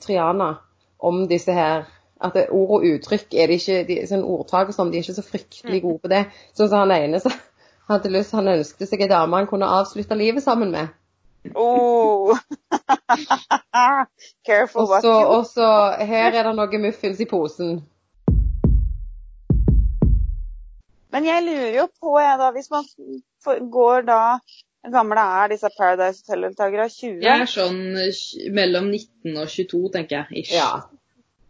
Triana 0.00 0.54
om 0.98 1.26
disse 1.28 1.52
her 1.52 1.84
at 2.20 2.36
ord 2.50 2.70
og 2.80 2.84
uttrykk 2.84 3.34
er 3.34 3.48
de 3.48 3.56
ikke, 3.56 3.84
de, 3.88 3.96
sånn 4.08 4.24
ordtak 4.24 4.68
og 4.68 4.76
sånn, 4.76 4.90
de 4.92 5.00
er 5.00 5.06
ikke 5.06 5.16
så 5.16 5.24
fryktelig 5.24 5.80
gode 5.84 6.02
på 6.04 6.10
det. 6.12 6.24
Sånn 6.56 6.68
som 6.68 6.82
han 6.82 6.92
ene 6.96 7.20
så 7.22 7.32
hadde 7.90 8.12
lyst, 8.12 8.34
han 8.36 8.50
ønsket 8.52 8.90
seg 8.90 9.04
ei 9.04 9.10
dame 9.10 9.38
han 9.40 9.48
kunne 9.50 9.70
avslutte 9.80 10.18
livet 10.18 10.44
sammen 10.44 10.72
med. 10.74 10.92
Oh. 11.56 12.36
Careful 14.46 14.88
what 14.90 15.02
så, 15.02 15.14
you 15.14 15.30
og 15.38 15.46
så 15.48 15.68
her 16.04 16.34
er 16.34 16.44
det 16.44 16.52
noe 16.58 16.82
muffins 16.82 17.22
i 17.24 17.28
posen. 17.28 17.80
Men 21.10 21.26
jeg 21.26 21.42
lurer 21.42 21.72
jo 21.74 21.86
på, 21.88 22.12
jeg 22.20 22.38
da, 22.38 22.50
hvis 22.54 22.70
man 22.70 22.84
går 23.72 24.04
da 24.06 24.20
Hvor 24.82 24.92
gamle 24.92 25.20
er 25.20 25.50
disse 25.52 25.68
Paradise 25.76 26.22
Hotel-deltakerne? 26.24 26.88
20? 26.88 27.18
Jeg 27.24 27.42
er 27.44 27.50
sånn 27.52 27.80
mellom 28.56 28.86
19 28.88 29.36
og 29.36 29.50
22, 29.52 29.80
tenker 29.96 30.16
jeg. 30.16 30.44
Ish. 30.44 30.54
Ja. 30.56 30.70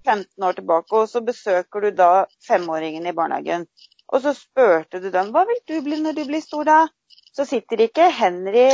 15 0.09 0.47
år 0.49 0.57
tilbake, 0.59 0.97
og 0.97 1.09
så 1.09 1.23
besøker 1.23 1.85
du 1.85 1.91
da 1.95 2.11
femåringen 2.47 3.07
i 3.07 3.15
barnehagen. 3.15 3.69
Og 4.11 4.25
så 4.25 4.33
spurte 4.35 4.99
du 5.03 5.11
dem 5.15 5.31
hva 5.35 5.45
vil 5.47 5.61
du 5.71 5.77
bli 5.87 6.01
når 6.03 6.19
du 6.19 6.25
blir 6.27 6.43
stor, 6.43 6.67
da? 6.67 6.81
Så 7.37 7.47
sitter 7.47 7.85
ikke 7.87 8.09
Henry 8.11 8.67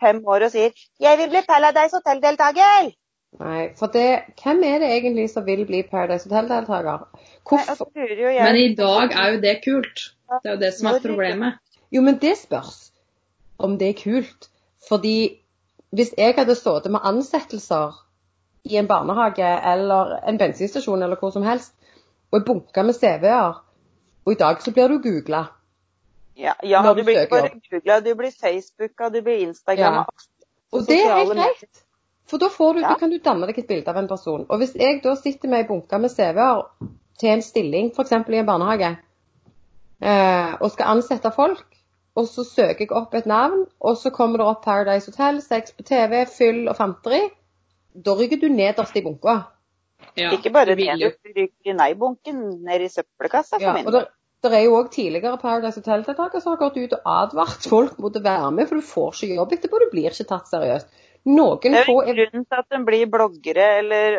fem 0.00 0.20
år 0.28 0.48
og 0.48 0.50
sier 0.52 0.70
'Jeg 1.00 1.18
vil 1.18 1.30
bli 1.30 1.40
Paradise 1.48 1.96
Hotel-deltaker'. 1.96 2.92
Nei, 3.40 3.62
for 3.78 3.86
det, 3.86 4.34
hvem 4.42 4.62
er 4.64 4.78
det 4.78 4.90
egentlig 4.96 5.30
som 5.30 5.46
vil 5.46 5.66
bli 5.66 5.82
Paradise 5.90 6.28
Hotel-deltaker? 6.28 7.08
Hvorfor? 7.48 7.88
Nei, 7.96 8.34
jeg 8.34 8.52
Men 8.52 8.56
i 8.56 8.74
dag 8.74 9.16
er 9.22 9.32
jo 9.32 9.40
det 9.40 9.60
kult. 9.64 10.10
Det 10.42 10.50
er 10.50 10.54
jo 10.54 10.60
det 10.60 10.74
som 10.74 10.86
er 10.92 11.00
problemet. 11.00 11.52
Jo, 11.92 12.00
men 12.00 12.18
det 12.18 12.38
spørs 12.38 12.93
om 13.58 13.78
det 13.78 13.88
er 13.88 14.02
kult. 14.02 14.48
Fordi 14.88 15.40
hvis 15.94 16.14
jeg 16.18 16.34
hadde 16.36 16.54
sittet 16.54 16.90
med 16.92 17.00
ansettelser 17.04 17.94
i 18.64 18.76
en 18.76 18.88
barnehage 18.88 19.50
eller 19.72 20.16
en 20.28 20.38
bensinstasjon 20.38 21.02
eller 21.02 21.16
hvor 21.20 21.30
som 21.30 21.42
helst, 21.42 21.74
og 22.30 22.40
jeg 22.40 22.46
bunka 22.46 22.82
med 22.82 22.94
CV-er, 22.94 23.60
og 24.24 24.32
i 24.32 24.38
dag 24.40 24.62
så 24.62 24.72
blir 24.72 24.88
du 24.88 24.98
googla. 24.98 25.44
Ja, 26.36 26.52
ja 26.64 26.82
du 26.82 26.98
du 26.98 27.04
blir 27.04 27.20
ikke 27.20 27.30
bare 27.30 27.50
googla, 27.70 28.00
du 28.00 28.14
blir 28.14 28.32
Facebooka, 28.40 29.08
du 29.08 29.22
blir 29.22 29.46
Instagramma. 29.48 30.04
Og 30.72 30.86
det 30.88 31.00
er 31.04 31.16
helt 31.16 31.36
greit. 31.38 31.84
For 32.26 32.40
da, 32.40 32.48
får 32.48 32.72
du, 32.72 32.80
Ja. 32.80 32.88
da 32.88 32.94
kan 32.98 33.10
du 33.10 33.18
danne 33.18 33.46
deg 33.46 33.58
et 33.58 33.66
bilde 33.68 33.90
av 33.90 33.96
en 33.96 34.08
person. 34.08 34.46
Og 34.48 34.58
hvis 34.58 34.74
jeg 34.74 35.02
da 35.04 35.14
sitter 35.14 35.48
med 35.48 35.58
ei 35.58 35.68
bunke 35.68 35.98
med 35.98 36.10
CV-er 36.10 36.62
til 37.20 37.28
en 37.28 37.42
stilling, 37.42 37.92
f.eks. 37.94 38.12
i 38.12 38.38
en 38.40 38.46
barnehage, 38.46 38.96
eh, 40.02 40.54
og 40.60 40.70
skal 40.70 40.86
ansette 40.96 41.30
folk, 41.36 41.73
og 42.16 42.28
så 42.30 42.44
søker 42.46 42.84
jeg 42.86 42.92
opp 42.94 43.14
et 43.18 43.26
navn, 43.26 43.64
og 43.80 43.96
så 43.98 44.10
kommer 44.14 44.38
det 44.38 44.46
opp 44.46 44.62
Paradise 44.64 45.10
Hotel, 45.10 45.40
sex 45.42 45.72
på 45.74 45.82
TV, 45.88 46.24
fyll 46.30 46.68
og 46.70 46.76
fanteri, 46.78 47.22
da 47.94 48.14
rykker 48.18 48.40
du 48.42 48.48
nederst 48.50 48.96
i 48.96 49.02
bunka. 49.02 49.40
Ja, 50.18 50.30
Ikke 50.34 50.50
bare 50.52 50.74
jo- 50.76 51.10
du 51.10 51.32
ryker 51.36 51.70
i 51.70 51.72
nei-bunken, 51.72 52.40
ned 52.64 52.80
i 52.82 52.88
søppelkassa 52.88 53.58
Ja, 53.60 53.70
for 53.72 53.78
min 53.78 53.86
og 53.86 53.92
del. 53.92 54.00
det, 54.02 54.08
det 54.50 54.52
er 54.58 54.64
jo 54.64 54.74
òg 54.82 54.90
tidligere 54.92 55.38
Paradise 55.40 55.80
Hotel-deltakere 55.80 56.40
som 56.42 56.52
har 56.56 56.58
gått 56.68 56.76
ut 56.76 56.92
og 56.92 57.00
advart 57.06 57.66
folk 57.70 57.98
mot 57.98 58.14
å 58.16 58.22
være 58.22 58.50
med, 58.52 58.68
for 58.68 58.76
du 58.76 58.82
får 58.82 59.12
ikke 59.22 59.34
jobb 59.38 59.52
etterpå, 59.56 59.80
du 59.80 59.90
blir 59.90 60.10
ikke 60.10 60.28
tatt 60.28 60.46
seriøst. 60.50 60.86
Noen 61.24 61.60
Det 61.62 61.78
er 61.80 61.86
jo 61.88 61.94
jo 62.04 62.12
grunnen 62.18 62.42
til 62.44 62.58
at 62.58 62.66
de 62.74 62.78
blir 62.84 63.06
bloggere 63.08 63.66
eller 63.78 64.16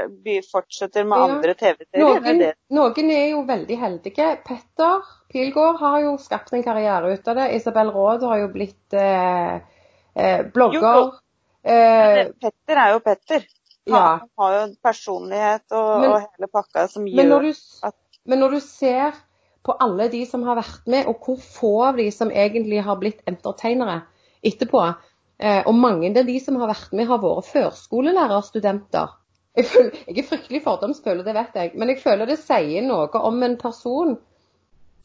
fortsetter 0.49 1.05
med 1.05 1.19
Ja. 1.19 1.25
andre 1.35 1.53
TV-serier. 1.53 2.15
Er 2.15 2.21
Noen, 2.21 2.53
noen 2.71 3.11
er 3.13 3.27
jo 3.29 3.43
veldig 3.45 3.77
heldige. 3.77 4.29
Petter 4.47 5.03
Pilgaard 5.29 5.77
har 5.79 5.99
jo 6.01 6.15
skapt 6.17 6.53
en 6.53 6.63
karriere 6.65 7.13
ut 7.13 7.27
av 7.27 7.35
det. 7.35 7.51
Isabel 7.59 7.91
Råd 7.93 8.23
har 8.23 8.37
jo 8.39 8.47
blitt 8.55 8.93
eh, 8.93 9.59
eh, 10.15 10.41
blogger. 10.53 10.81
Jo, 10.81 11.11
Eh, 11.65 12.27
Petter 12.41 12.77
er 12.77 12.91
jo 12.93 12.99
Petter. 13.01 13.45
Han 13.89 13.95
ja. 13.95 14.19
har 14.37 14.51
jo 14.53 14.59
en 14.67 14.75
personlighet 14.83 15.63
og, 15.71 16.01
Men- 16.01 16.11
og 16.11 16.19
hele 16.21 16.47
pakka 16.53 16.87
som 16.89 17.03
men, 17.03 17.27
når 17.29 17.41
gjør 17.41 17.41
du, 17.41 17.63
at 17.83 17.95
men 18.25 18.39
når 18.39 18.51
du 18.51 18.59
ser 18.59 19.13
på 19.65 19.73
alle 19.81 20.07
de 20.09 20.25
som 20.29 20.43
har 20.43 20.55
vært 20.59 20.85
med, 20.87 21.07
og 21.09 21.19
hvor 21.25 21.37
få 21.41 21.71
av 21.87 21.97
de 21.97 22.11
som 22.11 22.29
egentlig 22.29 22.83
har 22.85 22.95
blitt 23.01 23.21
entertainere 23.25 24.03
etterpå, 24.45 24.95
og 25.39 25.75
mange 25.75 26.13
av 26.15 26.27
de 26.27 26.37
som 26.39 26.55
har 26.61 26.69
vært 26.71 26.93
med, 26.95 27.09
har 27.09 27.19
vært 27.19 27.49
førskolelærerstudenter. 27.51 29.15
Jeg, 29.55 29.67
føler, 29.71 29.97
jeg 30.07 30.19
er 30.19 30.27
fryktelig 30.29 30.61
fordomsfull, 30.63 31.23
det 31.23 31.35
vet 31.35 31.57
jeg, 31.59 31.73
men 31.79 31.91
jeg 31.91 32.01
føler 32.03 32.27
det 32.27 32.39
sier 32.41 32.83
noe 32.83 33.07
om 33.19 33.43
en 33.43 33.57
person 33.59 34.15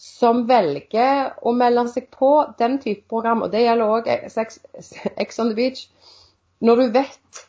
som 0.00 0.46
velger 0.49 1.34
å 1.44 1.52
melde 1.52 1.84
seg 1.92 2.08
på 2.14 2.30
den 2.58 2.78
type 2.82 3.04
program, 3.10 3.44
og 3.44 3.52
det 3.52 3.66
gjelder 3.66 3.94
òg 3.99 4.08
Sex 4.32 4.58
Ex 5.20 5.38
on 5.42 5.52
the 5.52 5.58
Beach, 5.58 5.84
når 6.64 6.80
du 6.80 6.94
vet 6.94 7.42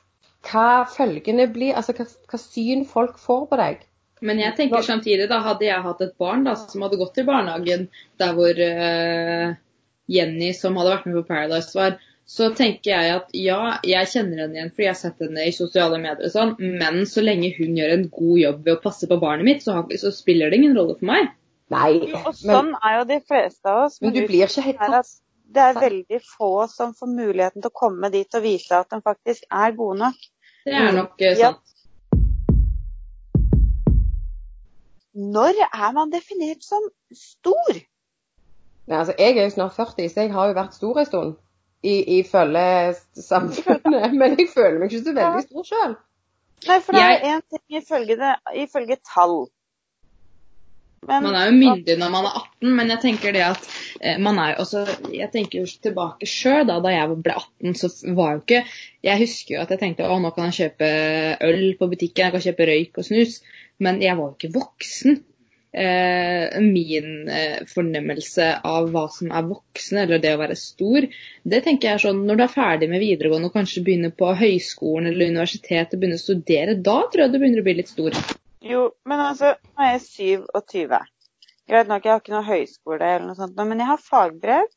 hva 0.49 0.83
følgene 0.89 1.47
blir, 1.53 1.77
altså 1.77 1.95
hva, 1.95 2.05
hva 2.27 2.41
syn 2.41 2.83
folk 2.89 3.17
får 3.21 3.47
på 3.47 3.59
deg. 3.61 3.87
Men 4.21 4.41
jeg 4.41 4.53
tenker 4.57 4.85
samtidig, 4.85 5.25
da 5.31 5.39
hadde 5.41 5.65
jeg 5.65 5.81
hatt 5.85 6.01
et 6.05 6.13
barn 6.21 6.43
da, 6.45 6.53
som 6.59 6.83
hadde 6.85 6.99
gått 6.99 7.17
i 7.17 7.25
barnehagen 7.25 7.87
der 8.21 8.35
hvor 8.37 8.59
uh, 8.61 9.55
Jenny, 10.11 10.51
som 10.57 10.77
hadde 10.77 10.93
vært 10.93 11.07
med 11.07 11.17
på 11.21 11.27
Paradise, 11.31 11.71
var, 11.77 11.97
så 12.29 12.47
tenker 12.55 12.91
jeg 12.93 13.13
at 13.17 13.33
ja, 13.35 13.59
jeg 13.87 14.09
kjenner 14.13 14.45
henne 14.45 14.55
igjen 14.55 14.69
fordi 14.71 14.85
jeg 14.85 14.93
har 14.93 14.99
sett 14.99 15.23
henne 15.23 15.45
i 15.47 15.53
sosiale 15.55 15.97
medier 15.99 16.29
og 16.29 16.33
sånn, 16.33 16.53
men 16.79 17.01
så 17.09 17.23
lenge 17.23 17.51
hun 17.57 17.75
gjør 17.79 17.95
en 17.97 18.05
god 18.13 18.37
jobb 18.39 18.61
ved 18.67 18.77
å 18.77 18.81
passe 18.83 19.09
på 19.09 19.17
barnet 19.19 19.47
mitt, 19.47 19.65
så, 19.65 19.79
har, 19.79 19.91
så 19.99 20.13
spiller 20.15 20.51
det 20.51 20.61
ingen 20.61 20.77
rolle 20.77 20.95
for 20.99 21.09
meg. 21.09 21.33
Nei, 21.71 21.89
Jo, 22.11 22.21
og 22.21 22.31
men, 22.31 22.39
sånn 22.39 22.71
er 22.77 22.95
jo 22.99 23.03
de 23.09 23.19
fleste 23.27 23.71
av 23.71 23.85
oss. 23.87 23.99
men 24.03 24.15
du 24.15 24.21
blir 24.27 24.47
ikke 24.47 24.63
helt 24.69 24.85
tatt. 24.95 25.11
det 25.51 25.65
er 25.65 25.77
veldig 25.79 26.21
få 26.27 26.51
som 26.71 26.95
får 26.95 27.11
muligheten 27.11 27.63
til 27.63 27.71
å 27.71 27.79
komme 27.81 28.11
dit 28.13 28.39
og 28.39 28.45
vise 28.45 28.79
at 28.79 28.91
de 28.91 29.01
faktisk 29.03 29.45
er 29.47 29.75
gode 29.75 29.99
nok. 30.05 30.25
Det 30.67 30.77
er 30.77 30.95
nok 30.95 31.23
eh, 31.25 31.37
sant. 31.39 31.77
Når 35.11 35.63
er 35.67 35.95
man 35.95 36.11
definert 36.11 36.63
som 36.63 36.85
stor? 37.11 37.79
Nei, 38.87 38.97
altså, 38.97 39.15
jeg 39.19 39.35
er 39.35 39.47
jo 39.49 39.55
snart 39.59 39.75
40, 39.75 40.11
så 40.11 40.23
jeg 40.23 40.31
har 40.35 40.51
jo 40.51 40.59
vært 40.59 40.77
stor 40.79 40.99
en 41.01 41.07
stund 41.07 41.39
ifølge 41.83 42.95
samfunnet. 43.15 44.13
Men 44.19 44.37
jeg 44.39 44.49
føler 44.53 44.79
meg 44.79 44.91
ikke 44.91 45.05
så 45.07 45.15
veldig 45.17 45.45
stor 45.47 45.69
sjøl. 45.71 45.97
Nei, 46.61 46.77
for 46.85 46.93
det 46.93 47.01
er 47.01 47.23
én 47.25 47.41
ting 47.49 47.81
ifølge, 47.81 48.15
det, 48.19 48.35
ifølge 48.61 48.99
tall. 49.01 49.47
Men 51.07 51.23
Man 51.25 51.33
er 51.33 51.47
jo 51.47 51.53
myndig 51.57 51.95
når 51.97 52.09
man 52.13 52.27
er 52.29 52.35
18, 52.37 52.73
men 52.77 52.91
jeg 52.93 53.01
tenker 53.01 53.33
det 53.33 53.41
at 53.41 53.63
eh, 54.05 54.19
man 54.21 54.37
er 54.37 54.51
jo 54.51 54.59
også 54.61 54.83
Jeg 55.09 55.31
tenker 55.33 55.63
jo 55.63 55.71
tilbake 55.81 56.27
sjøl, 56.29 56.67
da 56.69 56.75
da 56.83 56.91
jeg 56.93 57.15
ble 57.25 57.33
18, 57.39 57.73
så 57.79 57.89
var 58.13 58.35
jo 58.35 58.43
ikke 58.43 58.59
Jeg 59.07 59.21
husker 59.23 59.55
jo 59.55 59.63
at 59.63 59.73
jeg 59.73 59.81
tenkte 59.81 60.05
å, 60.05 60.19
nå 60.21 60.29
kan 60.35 60.51
jeg 60.51 60.59
kjøpe 60.59 60.91
øl 61.47 61.65
på 61.79 61.89
butikken, 61.95 62.27
jeg 62.27 62.35
kan 62.35 62.45
kjøpe 62.45 62.69
røyk 62.69 63.01
og 63.01 63.07
snus. 63.07 63.39
Men 63.81 63.97
jeg 64.05 64.13
var 64.19 64.29
jo 64.29 64.37
ikke 64.37 64.53
voksen. 64.59 65.17
Eh, 65.71 66.61
min 66.61 67.29
eh, 67.29 67.61
fornemmelse 67.67 68.47
av 68.67 68.89
hva 68.91 69.05
som 69.07 69.29
er 69.31 69.45
voksen, 69.47 70.01
eller 70.01 70.19
det 70.19 70.33
å 70.35 70.41
være 70.41 70.57
stor, 70.59 71.07
det 71.47 71.61
tenker 71.63 71.87
jeg 71.87 71.95
er 71.95 72.03
sånn 72.03 72.25
når 72.27 72.41
du 72.41 72.43
er 72.43 72.51
ferdig 72.51 72.89
med 72.91 72.99
videregående 72.99 73.47
og 73.47 73.55
kanskje 73.55 73.85
begynner 73.85 74.11
på 74.11 74.33
høyskolen 74.35 75.07
eller 75.13 75.31
universitetet 75.31 75.95
og 75.95 76.01
begynner 76.03 76.19
å 76.19 76.25
studere, 76.25 76.75
da 76.75 76.97
tror 77.07 77.23
jeg 77.23 77.31
du 77.31 77.39
begynner 77.39 77.63
å 77.63 77.67
bli 77.69 77.77
litt 77.79 77.93
stor. 77.93 78.19
Jo, 78.67 78.83
men 79.07 79.23
altså, 79.23 79.53
nå 79.71 79.87
er 79.87 79.95
jeg 79.95 80.03
27. 80.43 80.99
Greit 81.71 81.87
nok, 81.87 82.03
jeg 82.03 82.11
har 82.11 82.21
ikke 82.25 82.35
noe 82.35 82.49
høyskole 82.51 83.07
eller 83.07 83.29
noe 83.29 83.39
sånt, 83.39 83.55
men 83.63 83.79
jeg 83.79 83.91
har 83.93 84.05
fagbrev. 84.11 84.69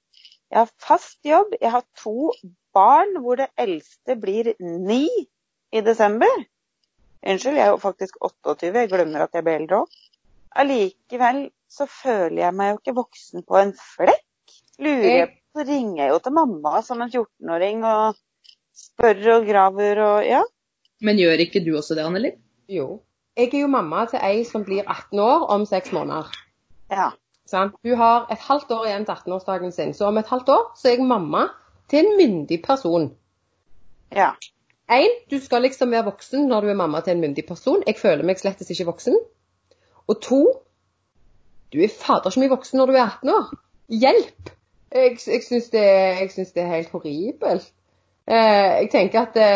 Jeg 0.55 0.61
har 0.61 0.73
fast 0.79 1.19
jobb. 1.27 1.57
Jeg 1.59 1.75
har 1.75 1.83
to 1.99 2.31
barn 2.77 3.17
hvor 3.25 3.41
det 3.41 3.51
eldste 3.59 4.15
blir 4.21 4.53
ni 4.63 5.09
i 5.75 5.83
desember. 5.83 6.45
Unnskyld, 7.25 7.59
jeg 7.59 7.67
er 7.67 7.73
jo 7.73 7.83
faktisk 7.83 8.21
28. 8.23 8.71
Jeg 8.71 8.93
glemmer 8.93 9.27
at 9.27 9.35
jeg 9.35 9.43
blir 9.43 9.59
eldre 9.59 9.83
òg. 9.83 10.03
Allikevel 10.55 11.49
så 11.71 11.87
føler 11.91 12.45
jeg 12.45 12.55
meg 12.55 12.71
jo 12.71 12.79
ikke 12.79 12.97
voksen 13.01 13.47
på 13.47 13.59
en 13.59 13.73
flekk. 13.75 14.55
Lurer 14.83 15.09
jeg 15.11 15.31
på, 15.33 15.41
så 15.55 15.67
ringer 15.69 16.03
jeg 16.03 16.13
jo 16.13 16.21
til 16.23 16.37
mamma 16.37 16.83
som 16.87 17.03
en 17.03 17.11
14-åring 17.11 17.83
og 17.87 18.21
spør 18.75 19.21
og 19.37 19.49
graver 19.49 20.03
og 20.03 20.27
ja. 20.27 20.43
Men 21.05 21.19
gjør 21.19 21.43
ikke 21.47 21.63
du 21.67 21.75
også 21.79 21.99
det, 21.99 22.07
Anneli? 22.07 22.33
Jo. 22.71 23.03
Jeg 23.37 23.51
er 23.51 23.65
jo 23.65 23.71
mamma 23.71 24.05
til 24.11 24.23
ei 24.23 24.45
som 24.47 24.65
blir 24.67 24.87
18 24.87 25.19
år 25.19 25.47
om 25.51 25.67
seks 25.67 25.93
måneder. 25.95 26.31
Ja. 26.91 27.11
Sånn? 27.51 27.75
Hun 27.85 27.99
har 28.01 28.31
et 28.33 28.41
halvt 28.47 28.71
år 28.73 28.87
igjen 28.89 29.05
til 29.09 29.15
18-årsdagen 29.19 29.75
sin, 29.75 29.93
så 29.95 30.09
om 30.09 30.19
et 30.19 30.31
halvt 30.31 30.53
år 30.55 30.65
så 30.79 30.89
er 30.89 30.97
jeg 30.97 31.09
mamma 31.11 31.49
til 31.91 32.05
en 32.05 32.17
myndig 32.19 32.61
person. 32.65 33.11
Ja. 34.15 34.33
Én, 34.95 35.11
du 35.31 35.39
skal 35.41 35.65
liksom 35.67 35.93
være 35.93 36.07
voksen 36.13 36.47
når 36.49 36.65
du 36.65 36.73
er 36.73 36.79
mamma 36.79 37.03
til 37.03 37.17
en 37.17 37.25
myndig 37.25 37.47
person. 37.49 37.83
Jeg 37.87 37.99
føler 37.99 38.25
meg 38.25 38.41
slettes 38.41 38.71
ikke 38.71 38.89
voksen. 38.93 39.19
Og 40.09 40.21
to, 40.23 40.43
du 41.73 41.81
er 41.83 41.93
fader 41.93 42.31
så 42.31 42.41
mye 42.41 42.53
voksen 42.53 42.79
når 42.79 42.91
du 42.91 42.99
er 42.99 43.07
18 43.07 43.33
år. 43.35 43.55
Hjelp! 44.03 44.51
Jeg, 44.95 45.17
jeg 45.27 45.43
syns 45.43 45.71
det, 45.73 45.87
det 46.55 46.63
er 46.63 46.75
helt 46.77 46.93
horribelt. 46.95 47.73
Eh, 48.25 48.69
jeg 48.81 48.91
tenker 48.93 49.27
at 49.27 49.35
det, 49.37 49.49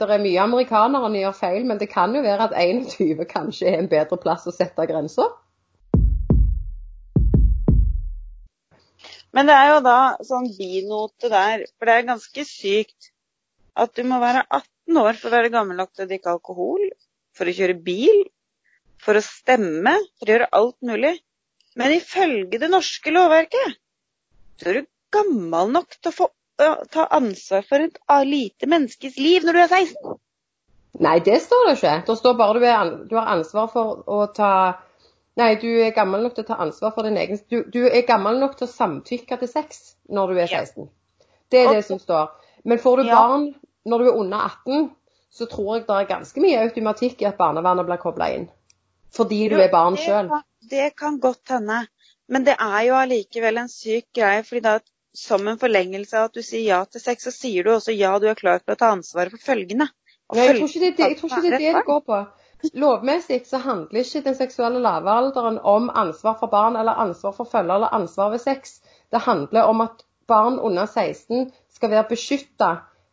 det 0.00 0.06
er 0.08 0.22
mye 0.22 0.44
amerikanere 0.44 1.08
som 1.08 1.16
gjør 1.18 1.34
feil, 1.36 1.64
men 1.68 1.80
det 1.80 1.90
kan 1.92 2.14
jo 2.16 2.22
være 2.24 2.46
at 2.48 2.54
21 2.56 3.26
kanskje 3.28 3.72
er 3.72 3.82
en 3.82 3.90
bedre 3.90 4.16
plass 4.20 4.46
å 4.48 4.54
sette 4.54 4.86
grenser. 4.88 5.34
Men 9.36 9.50
det 9.50 9.56
er 9.56 9.74
jo 9.74 9.82
da 9.84 9.98
sånn 10.24 10.46
binote 10.56 11.28
der, 11.28 11.66
for 11.76 11.88
det 11.88 11.96
er 11.96 12.08
ganske 12.12 12.46
sykt 12.48 13.10
at 13.76 13.92
du 13.98 14.06
må 14.08 14.16
være 14.22 14.46
18 14.48 15.02
år 15.02 15.18
for 15.18 15.28
å 15.28 15.36
være 15.36 15.52
gammel 15.52 15.76
nok 15.76 15.92
til 15.92 16.06
å 16.06 16.08
drikke 16.08 16.32
alkohol, 16.32 16.86
for 17.36 17.44
å 17.44 17.56
kjøre 17.58 17.76
bil, 17.84 18.22
for 19.02 19.18
å 19.18 19.24
stemme, 19.24 19.96
for 20.18 20.28
å 20.28 20.32
gjøre 20.34 20.52
alt 20.58 20.76
mulig. 20.86 21.14
Men 21.76 21.92
ifølge 21.96 22.60
det 22.60 22.70
norske 22.72 23.12
lovverket 23.12 23.76
så 24.56 24.70
er 24.70 24.78
du 24.80 24.86
gammel 25.12 25.74
nok 25.74 25.98
til 26.00 26.08
å 26.08 26.16
få 26.16 26.28
ta 26.56 27.04
ansvar 27.12 27.66
for 27.68 27.84
et 27.84 27.98
lite 28.24 28.68
menneskes 28.70 29.18
liv 29.20 29.44
når 29.44 29.52
du 29.52 29.60
er 29.60 29.68
16. 29.68 30.14
Nei, 31.04 31.18
det 31.20 31.42
står 31.44 31.66
det 31.68 31.74
ikke. 31.76 31.94
Det 32.06 32.16
står 32.16 32.36
bare 32.38 32.60
du, 32.62 32.64
er, 32.64 32.92
du 33.10 33.16
har 33.18 33.28
ansvar 33.36 33.68
for 33.72 34.00
å 34.08 34.26
ta 34.32 34.52
Nei, 35.36 35.50
du 35.60 35.68
er 35.68 35.92
gammel 35.92 36.22
nok 36.24 36.32
til 36.32 36.46
å 36.46 36.48
ta 36.48 36.56
ansvar 36.64 36.94
for 36.96 37.04
din 37.04 37.18
egen 37.20 37.36
Du, 37.52 37.58
du 37.68 37.82
er 37.84 38.06
gammel 38.08 38.38
nok 38.40 38.54
til 38.56 38.64
å 38.64 38.72
samtykke 38.72 39.36
til 39.42 39.50
sex 39.50 39.82
når 40.08 40.32
du 40.32 40.38
er 40.38 40.48
Ja. 40.48 40.62
16. 40.64 40.88
Det 41.52 41.60
er 41.60 41.74
det 41.76 41.82
som 41.84 42.00
står. 42.00 42.30
Men 42.64 42.80
får 42.80 42.96
du 42.96 43.02
Ja. 43.04 43.18
barn 43.20 43.54
når 43.84 43.98
du 43.98 44.06
er 44.08 44.16
under 44.16 44.38
18, 44.48 44.90
så 45.30 45.46
tror 45.46 45.76
jeg 45.76 45.86
det 45.86 45.96
er 45.96 46.08
ganske 46.08 46.40
mye 46.40 46.62
automatikk 46.64 47.20
i 47.22 47.28
at 47.28 47.36
barnevernet 47.36 47.86
blir 47.86 48.00
kobla 48.00 48.30
inn. 48.32 48.48
Fordi 49.14 49.48
du 49.48 49.56
er 49.60 49.70
barn 49.72 49.96
sjøl. 50.00 50.30
Det 50.70 50.90
kan 50.98 51.20
godt 51.20 51.54
hende. 51.54 51.84
Men 52.28 52.44
det 52.46 52.56
er 52.58 52.80
jo 52.88 52.96
allikevel 52.98 53.62
en 53.62 53.70
syk 53.70 54.08
greie. 54.14 54.42
fordi 54.42 54.60
da 54.60 54.78
som 55.16 55.48
en 55.48 55.58
forlengelse 55.58 56.18
av 56.18 56.28
at 56.28 56.34
du 56.36 56.42
sier 56.44 56.66
ja 56.66 56.80
til 56.84 57.00
sex, 57.00 57.24
så 57.24 57.32
sier 57.32 57.64
du 57.64 57.70
også 57.72 57.94
ja, 57.96 58.18
du 58.20 58.26
er 58.28 58.36
klar 58.36 58.60
til 58.60 58.74
å 58.74 58.80
ta 58.80 58.90
ansvaret 58.92 59.32
for 59.32 59.40
følgene. 59.52 59.88
Nei, 60.34 60.44
jeg 60.44 60.58
tror 60.58 60.74
det, 60.82 60.90
jeg 60.98 61.16
tror 61.20 61.30
ikke 61.30 61.42
det 61.44 61.52
er 61.52 61.62
det 61.62 61.72
det 61.78 61.84
går 61.86 62.02
på. 62.10 62.18
Lovmessig 62.74 63.38
så 63.46 63.60
handler 63.62 64.02
ikke 64.02 64.24
den 64.26 64.36
seksuelle 64.36 64.80
lavalderen 64.82 65.60
om 65.62 65.88
ansvar 65.94 66.36
for 66.40 66.52
barn 66.52 66.76
eller 66.76 66.98
ansvar 67.00 67.32
for 67.36 67.48
følger 67.48 67.78
eller 67.78 67.94
ansvar 67.94 68.32
ved 68.34 68.42
sex. 68.42 68.80
Det 69.12 69.22
handler 69.24 69.70
om 69.70 69.84
at 69.84 70.04
barn 70.28 70.58
under 70.58 70.86
16 70.86 71.50
skal 71.76 71.92
være 71.92 72.08
beskytta 72.10 72.70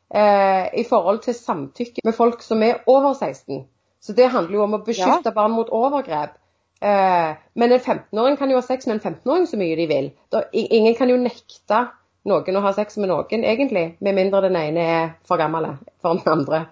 eh, 0.09 0.73
i 0.79 0.85
forhold 0.89 1.21
til 1.23 1.37
samtykke 1.37 2.03
med 2.03 2.17
folk 2.17 2.41
som 2.41 2.63
er 2.63 2.81
over 2.87 3.13
16. 3.13 3.63
Så 4.03 4.13
det 4.13 4.31
handler 4.33 4.59
jo 4.59 4.63
om 4.65 4.75
å 4.75 4.83
beskytte 4.83 5.31
barn 5.35 5.55
mot 5.55 5.69
overgrep. 5.71 6.35
Eh, 6.83 7.35
men 7.55 7.71
en 7.71 7.79
15-åring 7.79 8.37
kan 8.37 8.51
jo 8.51 8.59
ha 8.59 8.65
sex 8.65 8.87
med 8.89 8.97
en 8.97 9.13
15-åring 9.13 9.47
så 9.47 9.59
mye 9.59 9.77
de 9.79 9.87
vil. 9.87 10.09
Da, 10.33 10.43
ingen 10.51 10.97
kan 10.99 11.11
jo 11.11 11.19
nekte 11.21 11.85
noen 12.27 12.59
å 12.59 12.63
ha 12.65 12.73
sex 12.75 12.99
med 12.99 13.11
noen, 13.11 13.45
egentlig, 13.47 13.85
med 14.03 14.17
mindre 14.19 14.43
den 14.43 14.59
ene 14.59 14.87
er 14.97 15.13
for 15.27 15.39
gammel 15.39 15.69
for 16.03 16.19
den 16.19 16.33
andre. 16.35 16.65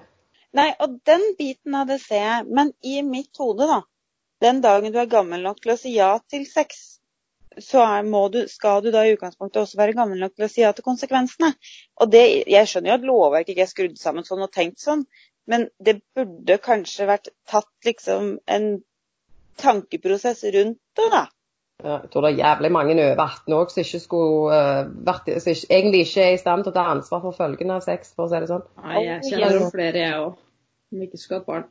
Nei, 0.56 0.68
og 0.84 1.00
den 1.08 1.24
biten 1.40 1.76
av 1.80 1.88
det 1.88 2.02
ser 2.04 2.26
jeg. 2.26 2.48
Men 2.52 2.74
i 2.84 3.00
mitt 3.08 3.40
hode, 3.40 3.68
da. 3.70 3.82
Den 4.44 4.60
dagen 4.64 4.92
du 4.92 5.00
er 5.00 5.08
gammel 5.08 5.44
nok 5.46 5.62
til 5.64 5.76
å 5.76 5.80
si 5.80 5.94
ja 5.96 6.12
til 6.34 6.44
sex, 6.50 6.82
så 7.62 7.84
må 8.08 8.26
du, 8.34 8.42
skal 8.52 8.84
du 8.84 8.90
da 8.92 9.04
i 9.06 9.14
utgangspunktet 9.16 9.62
også 9.62 9.80
være 9.80 9.96
gammel 9.96 10.20
nok 10.20 10.36
til 10.36 10.48
å 10.48 10.52
si 10.52 10.64
ja 10.64 10.72
til 10.76 10.88
konsekvensene. 10.88 11.54
Og 12.02 12.12
det, 12.12 12.24
jeg 12.50 12.68
skjønner 12.68 12.92
jo 12.92 12.98
at 12.98 13.08
lovverket 13.08 13.54
ikke 13.54 13.68
er 13.68 13.72
skrudd 13.72 14.00
sammen 14.02 14.28
sånn 14.28 14.44
og 14.44 14.52
tenkt 14.56 14.84
sånn, 14.84 15.06
men 15.50 15.68
det 15.80 16.00
burde 16.16 16.58
kanskje 16.62 17.08
vært 17.10 17.32
tatt 17.50 17.72
liksom 17.86 18.36
en 18.46 18.68
tankeprosess 19.62 20.44
rundt 20.56 20.80
det, 20.98 21.08
da. 21.12 21.26
Ja, 21.82 21.98
Jeg 22.04 22.12
tror 22.14 22.26
det 22.26 22.32
er 22.32 22.44
jævlig 22.44 22.72
mange 22.72 22.94
over 22.94 23.24
18 23.26 23.54
òg 23.58 23.72
som 23.74 23.84
eh, 24.54 25.40
som 25.42 25.76
egentlig 25.78 26.02
ikke 26.06 26.24
er 26.24 26.36
i 26.36 26.42
stand 26.42 26.64
til 26.64 26.74
å 26.74 26.78
ta 26.78 26.86
ansvar 26.94 27.24
for 27.24 27.38
følgene 27.38 27.80
av 27.80 27.86
sex, 27.86 28.14
for 28.16 28.28
å 28.28 28.32
si 28.32 28.42
det 28.42 28.50
sånn. 28.52 28.66
Nei, 28.86 29.04
jeg 29.08 29.32
kjenner 29.32 29.58
om 29.64 29.72
flere, 29.74 30.04
jeg 30.04 30.20
òg. 30.20 30.36
Som 30.92 31.06
ikke 31.08 31.22
skal 31.22 31.40
ha 31.40 31.46
barn. 31.48 31.70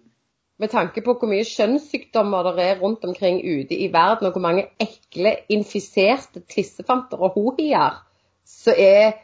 Med 0.60 0.72
tanke 0.74 1.00
på 1.00 1.14
hvor 1.16 1.30
mye 1.30 1.46
kjønnssykdommer 1.46 2.50
det 2.58 2.66
er 2.66 2.82
rundt 2.82 3.04
omkring 3.08 3.38
ute 3.40 3.78
i 3.78 3.88
verden, 3.92 4.28
og 4.28 4.34
hvor 4.34 4.44
mange 4.44 4.66
ekle, 4.82 5.36
infiserte 5.48 6.42
tissefanter 6.50 7.22
og 7.22 7.38
hohier 7.38 8.02
så 8.44 8.74
er 8.74 9.14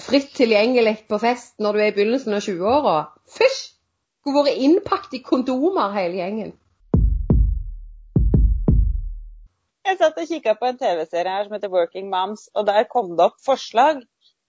fritt 0.00 0.30
tilgjengelig 0.36 1.02
på 1.08 1.18
fest 1.20 1.58
når 1.60 1.76
du 1.76 1.82
er 1.82 1.90
i 1.90 1.94
begynnelsen 1.96 2.36
av 2.36 2.44
20-åra. 2.46 2.96
Fysj! 3.36 3.60
Skulle 4.22 4.44
vært 4.46 4.62
innpakket 4.62 5.16
i 5.18 5.22
kondomer 5.26 5.90
hele 5.96 6.20
gjengen. 6.20 6.52
Jeg 9.82 9.98
satt 9.98 10.20
og 10.22 10.28
kikka 10.30 10.54
på 10.56 10.68
en 10.70 10.78
TV-serie 10.78 11.34
her 11.34 11.48
som 11.48 11.56
heter 11.56 11.72
Working 11.72 12.06
Moms, 12.08 12.46
og 12.54 12.68
der 12.68 12.86
kom 12.88 13.16
det 13.18 13.26
opp 13.26 13.40
forslag 13.44 13.98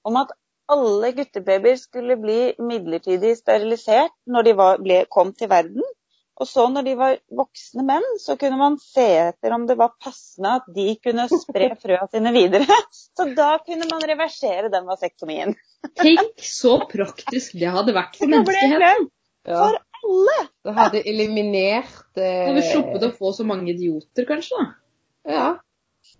om 0.05 0.19
at 0.21 0.31
alle 0.71 1.09
guttebabyer 1.17 1.75
skulle 1.81 2.15
bli 2.21 2.53
midlertidig 2.61 3.33
sterilisert 3.41 4.13
når 4.29 4.47
de 4.47 4.53
var, 4.61 4.79
ble, 4.85 5.01
kom 5.11 5.33
til 5.35 5.49
verden. 5.51 5.83
Og 6.41 6.47
så 6.49 6.63
når 6.73 6.85
de 6.87 6.93
var 6.97 7.17
voksne 7.37 7.83
menn, 7.85 8.05
så 8.21 8.33
kunne 8.41 8.57
man 8.57 8.77
se 8.81 9.05
etter 9.27 9.53
om 9.53 9.67
det 9.69 9.75
var 9.77 9.91
passende 10.01 10.55
at 10.59 10.69
de 10.73 10.87
kunne 11.03 11.27
spre 11.29 11.69
frøa 11.83 12.07
sine 12.11 12.31
videre. 12.33 12.65
Så 13.13 13.27
da 13.37 13.51
kunne 13.61 13.85
man 13.91 14.01
reversere 14.09 14.71
den 14.73 14.87
vasektomien. 14.89 15.53
Tenk 16.01 16.41
så 16.41 16.79
praktisk 16.89 17.53
det 17.59 17.69
hadde 17.75 17.93
vært 17.93 18.17
for 18.17 18.31
menneskeheten. 18.33 19.09
Ja, 19.45 19.59
For 19.59 19.77
alle! 20.03 20.37
det 20.65 20.73
hadde 20.77 21.03
eliminert 21.11 21.93
Da 22.17 22.25
hadde 22.47 22.55
vi 22.57 22.63
eh, 22.63 22.71
sluppet 22.71 23.05
å 23.07 23.11
få 23.17 23.33
så 23.37 23.45
mange 23.47 23.69
idioter, 23.75 24.25
kanskje. 24.27 24.57
da. 24.57 24.71
Ja. 25.29 25.45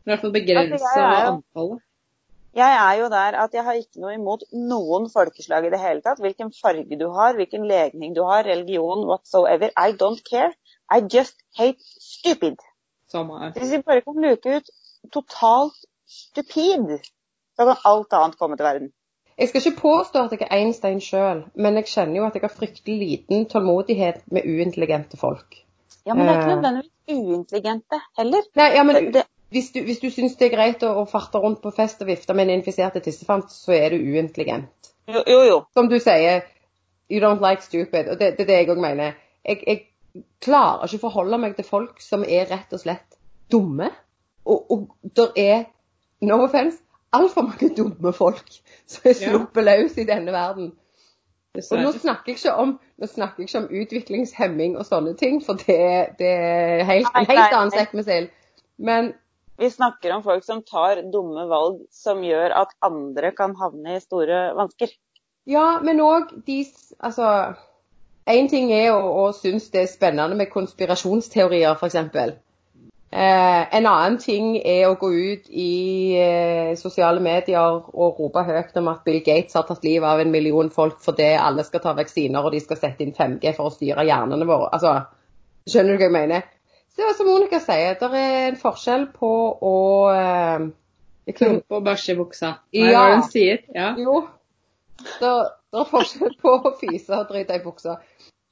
I 0.03 0.11
hvert 0.11 0.21
fall 0.23 0.35
begrensa 0.35 0.77
Altså, 0.77 1.33
antallet. 1.33 1.83
Jeg 2.55 2.73
er 2.77 2.99
jo 3.01 3.07
der 3.09 3.37
at 3.43 3.53
jeg 3.53 3.63
har 3.65 3.73
ikke 3.73 4.01
noe 4.03 4.13
imot 4.13 4.43
noen 4.53 5.07
folkeslag 5.13 5.65
i 5.65 5.71
det 5.73 5.79
hele 5.81 6.01
tatt. 6.05 6.19
Hvilken 6.21 6.51
farge 6.61 6.99
du 6.99 7.07
har, 7.15 7.33
hvilken 7.33 7.65
legning 7.69 8.13
du 8.15 8.21
har, 8.27 8.43
religion, 8.45 9.07
whatsoever. 9.09 9.73
I 9.77 9.95
don't 10.03 10.21
care. 10.29 10.53
I 10.93 11.01
just 11.15 11.35
hate 11.57 11.81
stupid. 12.01 12.61
Samme. 13.11 13.51
Hvis 13.57 13.71
vi 13.71 13.81
bare 13.81 14.01
kan 14.05 14.21
luke 14.21 14.57
ut 14.57 14.69
totalt 15.13 15.79
stupid, 16.07 16.99
så 17.55 17.65
kan 17.65 17.81
alt 17.85 18.13
annet 18.13 18.37
komme 18.39 18.57
til 18.57 18.69
verden. 18.69 18.93
Jeg 19.37 19.49
skal 19.49 19.61
ikke 19.65 19.81
påstå 19.81 20.23
at 20.23 20.31
jeg 20.31 20.45
er 20.45 20.55
Einstein 20.55 21.01
sjøl, 21.01 21.43
men 21.55 21.75
jeg 21.81 21.85
kjenner 21.89 22.19
jo 22.21 22.25
at 22.27 22.35
jeg 22.37 22.43
har 22.45 22.53
fryktelig 22.53 22.97
liten 22.99 23.45
tålmodighet 23.49 24.21
med 24.31 24.45
uintelligente 24.45 25.17
folk. 25.17 25.55
Ja, 26.05 26.13
men 26.13 26.27
det 26.27 26.35
er 26.35 26.39
ikke 26.41 26.51
Eh. 26.51 26.55
nødvendigvis 26.55 26.91
uintelligente 27.07 28.01
heller. 28.17 28.41
Nei, 28.55 28.69
ja, 28.77 28.83
men 28.83 28.95
Det- 28.95 29.13
det- 29.13 29.25
hvis 29.53 29.69
du, 29.73 29.79
hvis 29.85 30.01
du 30.01 30.09
syns 30.09 30.35
det 30.39 30.49
er 30.49 30.55
greit 30.55 30.83
å, 30.85 30.91
å 31.03 31.05
farte 31.09 31.41
rundt 31.41 31.61
på 31.63 31.71
fest 31.75 32.01
og 32.01 32.09
vifte 32.09 32.33
med 32.33 32.49
en 32.49 32.57
infisert 32.59 32.97
tissefant, 33.05 33.51
så 33.53 33.75
er 33.77 33.93
du 33.93 34.01
uintelligent. 34.01 34.93
Jo, 35.07 35.21
jo. 35.27 35.39
jo. 35.47 35.57
Som 35.77 35.89
du 35.91 35.99
sier, 36.01 36.45
you 37.11 37.21
don't 37.21 37.43
like 37.43 37.61
stupid. 37.65 38.09
Og 38.09 38.19
det, 38.19 38.33
det 38.37 38.45
er 38.45 38.49
det 38.49 38.59
jeg 38.61 38.71
òg 38.73 38.81
mener. 38.81 39.17
Jeg, 39.45 39.61
jeg 39.67 40.23
klarer 40.43 40.87
ikke 40.87 41.03
å 41.03 41.07
forholde 41.07 41.41
meg 41.41 41.57
til 41.57 41.67
folk 41.67 42.01
som 42.01 42.25
er 42.25 42.47
rett 42.51 42.73
og 42.73 42.81
slett 42.81 43.19
dumme. 43.51 43.91
Og, 44.43 44.71
og 44.73 45.13
der 45.15 45.37
er, 45.39 45.65
no 46.25 46.41
offense, 46.43 46.79
altfor 47.13 47.45
mange 47.51 47.69
dumme 47.77 48.13
folk 48.15 48.55
som 48.89 49.09
er 49.09 49.17
sluppet 49.17 49.67
løs 49.67 49.99
i 50.01 50.07
denne 50.09 50.33
verden. 50.33 50.73
Og 51.53 51.77
nå 51.77 51.91
snakker 51.93 52.31
jeg 52.31 52.39
ikke 52.39 52.53
om, 52.57 52.77
snakker 53.05 53.43
jeg 53.43 53.49
ikke 53.49 53.59
om 53.61 53.81
utviklingshemming 53.81 54.77
og 54.79 54.87
sånne 54.87 55.13
ting, 55.19 55.37
for 55.45 55.59
det, 55.61 56.15
det 56.17 56.31
er 56.33 56.87
helt, 56.89 57.11
en 57.13 57.27
helt 57.29 57.53
annen 57.53 57.73
sekk 57.75 57.93
med 57.93 58.07
sild. 58.07 58.31
Men 58.81 59.11
Vi 59.57 59.69
snakker 59.69 60.15
om 60.15 60.23
folk 60.25 60.45
som 60.45 60.63
tar 60.65 61.03
dumme 61.13 61.45
valg 61.49 61.83
som 61.93 62.23
gjør 62.25 62.55
at 62.63 62.73
andre 62.83 63.31
kan 63.37 63.53
havne 63.59 63.97
i 63.97 64.01
store 64.01 64.49
vansker. 64.57 64.89
ja, 65.45 65.79
men 65.83 66.01
òg 66.01 66.33
de 66.47 66.65
Altså 66.99 67.53
Én 68.25 68.47
ting 68.47 68.71
er 68.71 68.93
å, 68.93 69.27
å 69.27 69.31
synes 69.35 69.67
det 69.69 69.81
er 69.81 69.89
spennende 69.91 70.37
med 70.39 70.47
konspirasjonsteorier, 70.47 71.75
f.eks. 71.75 71.95
Eh, 73.13 73.75
en 73.77 73.85
annen 73.85 74.15
ting 74.17 74.55
er 74.57 74.87
å 74.87 74.95
gå 74.97 75.09
ut 75.11 75.49
i 75.51 76.15
eh, 76.17 76.71
sosiale 76.79 77.19
medier 77.21 77.83
og 77.93 78.21
rope 78.21 78.41
høyt 78.47 78.79
om 78.79 78.87
at 78.89 79.03
Bill 79.05 79.19
Gates 79.21 79.53
har 79.53 79.67
tatt 79.67 79.83
livet 79.85 80.07
av 80.07 80.23
en 80.23 80.31
million 80.33 80.71
folk 80.73 81.03
fordi 81.03 81.27
alle 81.35 81.67
skal 81.67 81.83
ta 81.83 81.93
vaksiner 81.99 82.41
og 82.41 82.55
de 82.55 82.63
skal 82.63 82.79
sette 82.79 83.05
inn 83.05 83.13
5G 83.13 83.53
for 83.53 83.69
å 83.69 83.75
styre 83.75 84.07
hjernene 84.07 84.47
våre. 84.49 84.71
Altså, 84.73 84.95
skjønner 85.69 85.93
du 85.93 86.01
hva 86.01 86.07
jeg 86.07 86.15
mener? 86.15 86.47
Så 86.93 87.09
som 87.17 87.25
Monica 87.27 87.57
sier, 87.63 87.95
det 87.99 88.09
er 88.19 88.47
en 88.51 88.57
forskjell 88.59 89.07
på 89.15 89.29
å 89.65 89.75
eh, 90.13 90.65
Klumpe 91.33 91.77
og 91.79 91.85
bæsje 91.87 92.13
i 92.13 92.17
buksa. 92.19 92.49
Nei, 92.75 92.83
Ja. 92.91 92.99
hva 92.99 93.03
er 93.07 93.15
hun 93.15 93.23
sier? 93.31 93.61
Ja. 93.73 93.93
Jo, 93.97 94.17
det, 94.99 95.31
det 95.73 95.79
er 95.81 95.89
forskjell 95.89 96.35
på 96.41 96.53
å 96.59 96.73
fise 96.77 97.15
og 97.17 97.29
drite 97.31 97.57
i 97.57 97.63
buksa. 97.63 97.95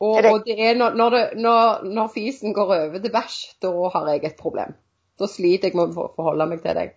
Og, 0.01 0.25
og 0.25 0.47
det 0.47 0.55
er 0.57 0.79
når, 0.79 0.95
når, 0.97 1.13
det, 1.17 1.25
når, 1.43 1.83
når 1.93 2.07
fisen 2.15 2.55
går 2.57 2.71
over 2.77 3.03
til 3.03 3.13
bæsj, 3.13 3.35
da 3.61 3.73
har 3.93 4.07
jeg 4.15 4.23
et 4.31 4.39
problem. 4.39 4.73
Da 5.21 5.27
sliter 5.29 5.69
jeg 5.69 5.77
med 5.77 5.93
å 5.93 6.07
forholde 6.15 6.47
meg 6.49 6.63
til 6.63 6.79
deg. 6.79 6.95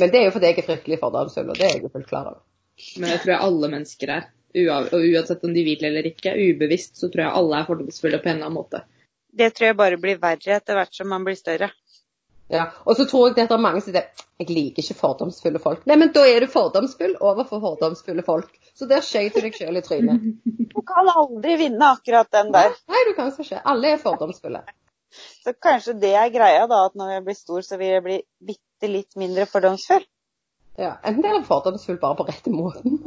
Men 0.00 0.10
det 0.10 0.18
er 0.18 0.24
jo 0.26 0.32
fordi 0.34 0.48
jeg 0.50 0.58
er 0.58 0.66
fryktelig 0.66 0.98
fordomsfull, 0.98 1.52
og 1.52 1.60
det 1.60 1.68
er 1.68 1.76
jeg 1.76 1.84
jo 1.84 1.92
fullt 1.94 2.08
klar 2.10 2.32
over. 2.32 2.40
Men 2.98 3.12
det 3.12 3.20
tror 3.22 3.34
jeg 3.36 3.44
alle 3.46 3.70
mennesker 3.76 4.14
er. 4.16 4.26
Uav, 4.52 4.88
Og 4.92 5.06
uansett 5.12 5.44
om 5.46 5.54
de 5.54 5.62
vil 5.64 5.84
eller 5.86 6.08
ikke, 6.10 6.34
ubevisst, 6.34 6.98
så 6.98 7.08
tror 7.12 7.22
jeg 7.26 7.36
alle 7.38 7.60
er 7.62 7.68
fordomsfulle 7.70 8.18
på 8.20 8.28
en 8.32 8.34
eller 8.40 8.48
annen 8.50 8.58
måte. 8.58 8.82
Det 9.32 9.52
tror 9.56 9.70
jeg 9.70 9.78
bare 9.78 10.00
blir 10.00 10.20
verre 10.20 10.58
etter 10.58 10.76
hvert 10.76 10.94
som 10.94 11.08
man 11.08 11.24
blir 11.24 11.38
større. 11.38 11.70
Ja. 12.52 12.66
Og 12.84 12.98
så 12.98 13.06
tror 13.08 13.30
jeg 13.30 13.38
det 13.38 13.46
er 13.48 13.62
mange 13.62 13.80
som 13.80 13.94
sier 13.94 14.10
jeg 14.42 14.48
liker 14.50 14.82
ikke 14.82 14.98
fordomsfulle 14.98 15.60
folk. 15.62 15.84
Nei, 15.88 15.96
men 16.00 16.10
da 16.12 16.24
er 16.28 16.42
du 16.42 16.50
fordomsfull 16.50 17.14
overfor 17.22 17.62
fordomsfulle 17.62 18.24
folk. 18.26 18.50
Så 18.74 18.88
der 18.90 19.04
skjøt 19.06 19.36
du 19.36 19.44
deg 19.44 19.56
sjøl 19.56 19.78
i 19.78 19.82
trynet. 19.86 20.24
Du 20.72 20.80
kan 20.88 21.08
aldri 21.08 21.56
vinne 21.60 21.92
akkurat 21.94 22.28
den 22.34 22.50
der. 22.54 22.74
Nei, 22.90 23.02
du 23.08 23.12
kan 23.16 23.30
ikke. 23.32 23.60
Alle 23.72 23.94
er 23.94 24.02
fordomsfulle. 24.02 24.64
Så 25.12 25.52
kanskje 25.60 25.94
det 26.00 26.14
er 26.16 26.32
greia, 26.32 26.66
da, 26.68 26.86
at 26.88 26.96
når 26.98 27.14
jeg 27.16 27.24
blir 27.26 27.38
stor, 27.38 27.64
så 27.64 27.78
vil 27.80 27.92
jeg 27.92 28.04
bli 28.04 28.18
bitte 28.52 28.90
litt 28.90 29.18
mindre 29.20 29.46
fordomsfull. 29.48 30.04
Ja. 30.80 30.96
Enten 31.04 31.28
er 31.28 31.38
du 31.38 31.46
fordomsfull 31.46 32.00
bare 32.02 32.18
på 32.18 32.28
rette 32.28 32.52
måten. 32.52 33.00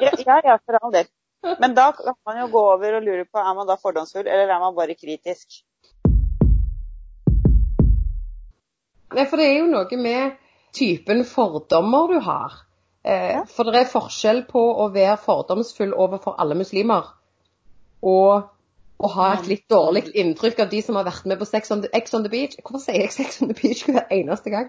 Ja, 0.00 0.14
ja, 0.16 0.38
ja, 0.46 0.54
for 0.64 0.78
all 0.80 0.94
del. 0.94 1.10
Men 1.42 1.74
da 1.74 1.90
kan 1.96 2.14
man 2.26 2.40
jo 2.42 2.46
gå 2.52 2.62
over 2.74 2.98
og 2.98 3.04
lure 3.06 3.24
på 3.24 3.40
er 3.40 3.54
man 3.56 3.68
da 3.68 3.76
fordomsfull, 3.80 4.26
eller 4.26 4.50
er 4.50 4.60
man 4.60 4.76
bare 4.76 4.96
kritisk. 4.98 5.62
Nei, 9.10 9.24
for 9.26 9.40
det 9.40 9.46
er 9.48 9.56
jo 9.58 9.70
noe 9.70 9.98
med 9.98 10.36
typen 10.76 11.24
fordommer 11.26 12.12
du 12.12 12.20
har. 12.22 12.60
Eh, 13.02 13.40
for 13.48 13.72
det 13.72 13.80
er 13.80 13.90
forskjell 13.90 14.44
på 14.50 14.60
å 14.84 14.90
være 14.94 15.16
fordomsfull 15.24 15.94
overfor 15.96 16.36
alle 16.38 16.58
muslimer 16.58 17.08
og 18.04 18.50
å 19.00 19.08
ha 19.14 19.30
et 19.38 19.48
litt 19.48 19.64
dårlig 19.72 20.10
inntrykk 20.20 20.60
av 20.60 20.68
de 20.72 20.82
som 20.84 20.98
har 21.00 21.06
vært 21.08 21.24
med 21.28 21.40
på 21.40 21.48
Sex 21.48 21.72
on 21.72 21.80
the, 21.84 21.88
X 21.96 22.12
on 22.16 22.26
the 22.26 22.32
Beach. 22.32 22.58
Hvorfor 22.60 22.82
sier 22.84 23.06
jeg 23.06 23.14
Sex 23.14 23.40
on 23.40 23.48
the 23.48 23.56
Beach 23.56 23.86
hver 23.88 24.04
eneste 24.12 24.52
gang? 24.52 24.68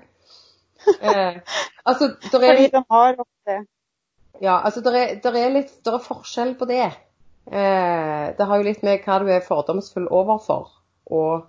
Eh, 0.87 1.41
altså, 1.85 2.13
er 2.15 2.31
Fordi 2.31 2.69
de 2.71 2.83
har 2.95 3.19
ofte 3.19 3.57
ja, 4.39 4.59
altså, 4.63 4.81
det 4.81 4.93
er, 4.95 5.15
der 5.23 5.35
er 5.37 5.49
litt 5.53 5.83
der 5.83 5.97
er 5.97 6.05
forskjell 6.05 6.55
på 6.59 6.65
det. 6.69 6.85
Eh, 7.51 8.25
det 8.37 8.47
har 8.47 8.57
jo 8.57 8.63
litt 8.67 8.83
med 8.85 9.01
hva 9.05 9.19
du 9.19 9.29
er 9.33 9.41
fordomsfull 9.45 10.07
overfor, 10.13 10.69
og 11.11 11.47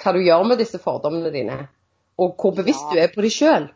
hva 0.00 0.12
du 0.14 0.20
gjør 0.22 0.44
med 0.46 0.58
disse 0.60 0.78
fordommene 0.78 1.32
dine. 1.34 1.68
Og 2.20 2.36
hvor 2.36 2.52
bevisst 2.54 2.84
Ja. 2.90 2.94
du 2.94 2.98
er 3.00 3.08
på 3.14 3.22
dem 3.24 3.30
sjøl, 3.30 3.70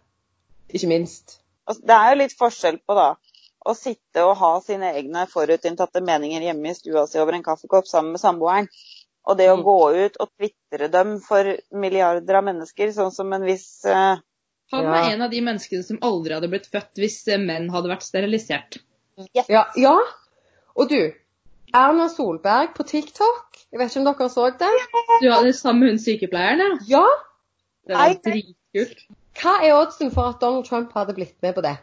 ikke 0.72 0.88
minst. 0.88 1.40
altså, 1.66 1.82
Det 1.86 1.94
er 1.96 2.10
jo 2.12 2.18
litt 2.22 2.36
forskjell 2.38 2.78
på 2.86 2.94
da 2.94 3.14
å 3.66 3.72
sitte 3.74 4.20
og 4.24 4.36
ha 4.36 4.60
sine 4.60 4.92
egne 4.92 5.26
forutinntatte 5.26 6.02
meninger 6.04 6.42
hjemme 6.42 6.68
i 6.68 6.74
stua 6.74 7.06
si 7.08 7.18
over 7.18 7.32
en 7.32 7.42
kaffekopp 7.42 7.86
sammen 7.88 8.12
med 8.12 8.20
samboeren, 8.20 8.68
og 9.26 9.38
det 9.38 9.48
å 9.48 9.56
Mm. 9.56 9.64
gå 9.64 10.04
ut 10.04 10.16
og 10.20 10.28
tvitre 10.36 10.90
dem 10.90 11.18
for 11.20 11.56
milliarder 11.72 12.34
av 12.36 12.44
mennesker, 12.44 12.92
sånn 12.92 13.10
som 13.10 13.32
en 13.32 13.42
viss 13.42 13.84
eh, 13.86 14.16
Han 14.72 14.85
Ja. 14.85 14.90
var 14.90 15.11
en 15.11 15.22
av 15.22 15.31
de 15.31 15.40
menneskene 15.44 15.83
som 15.85 15.98
aldri 16.03 16.35
hadde 16.35 16.48
blitt 16.48 16.66
født 16.72 16.98
hvis 16.98 17.18
eh, 17.29 17.38
menn 17.38 17.70
hadde 17.70 17.88
vært 17.92 18.03
sterilisert. 18.07 18.79
yes. 19.35 19.46
Ja, 19.48 19.64
ja. 19.77 19.98
Og 20.74 20.88
du, 20.88 21.12
Erna 21.74 22.09
Solberg 22.09 22.74
på 22.74 22.83
TikTok, 22.87 23.59
jeg 23.72 23.79
vet 23.79 23.90
ikke 23.90 24.00
om 24.00 24.05
dere 24.09 24.29
så 24.31 24.50
det? 24.59 24.70
Du 25.22 25.31
hadde 25.31 25.53
sammen 25.53 25.55
samme 25.55 25.88
hun 25.90 25.98
sykepleieren, 25.98 26.61
ja. 26.88 26.98
Ja. 26.98 27.05
Det 27.87 27.96
var 27.96 28.14
dritkult. 28.24 29.05
Hva 29.35 29.55
er 29.66 29.74
oddsen 29.74 30.11
for 30.14 30.31
at 30.31 30.40
Donald 30.40 30.64
Trump 30.68 30.92
hadde 30.94 31.14
blitt 31.14 31.35
med 31.42 31.55
på 31.55 31.61
det? 31.62 31.77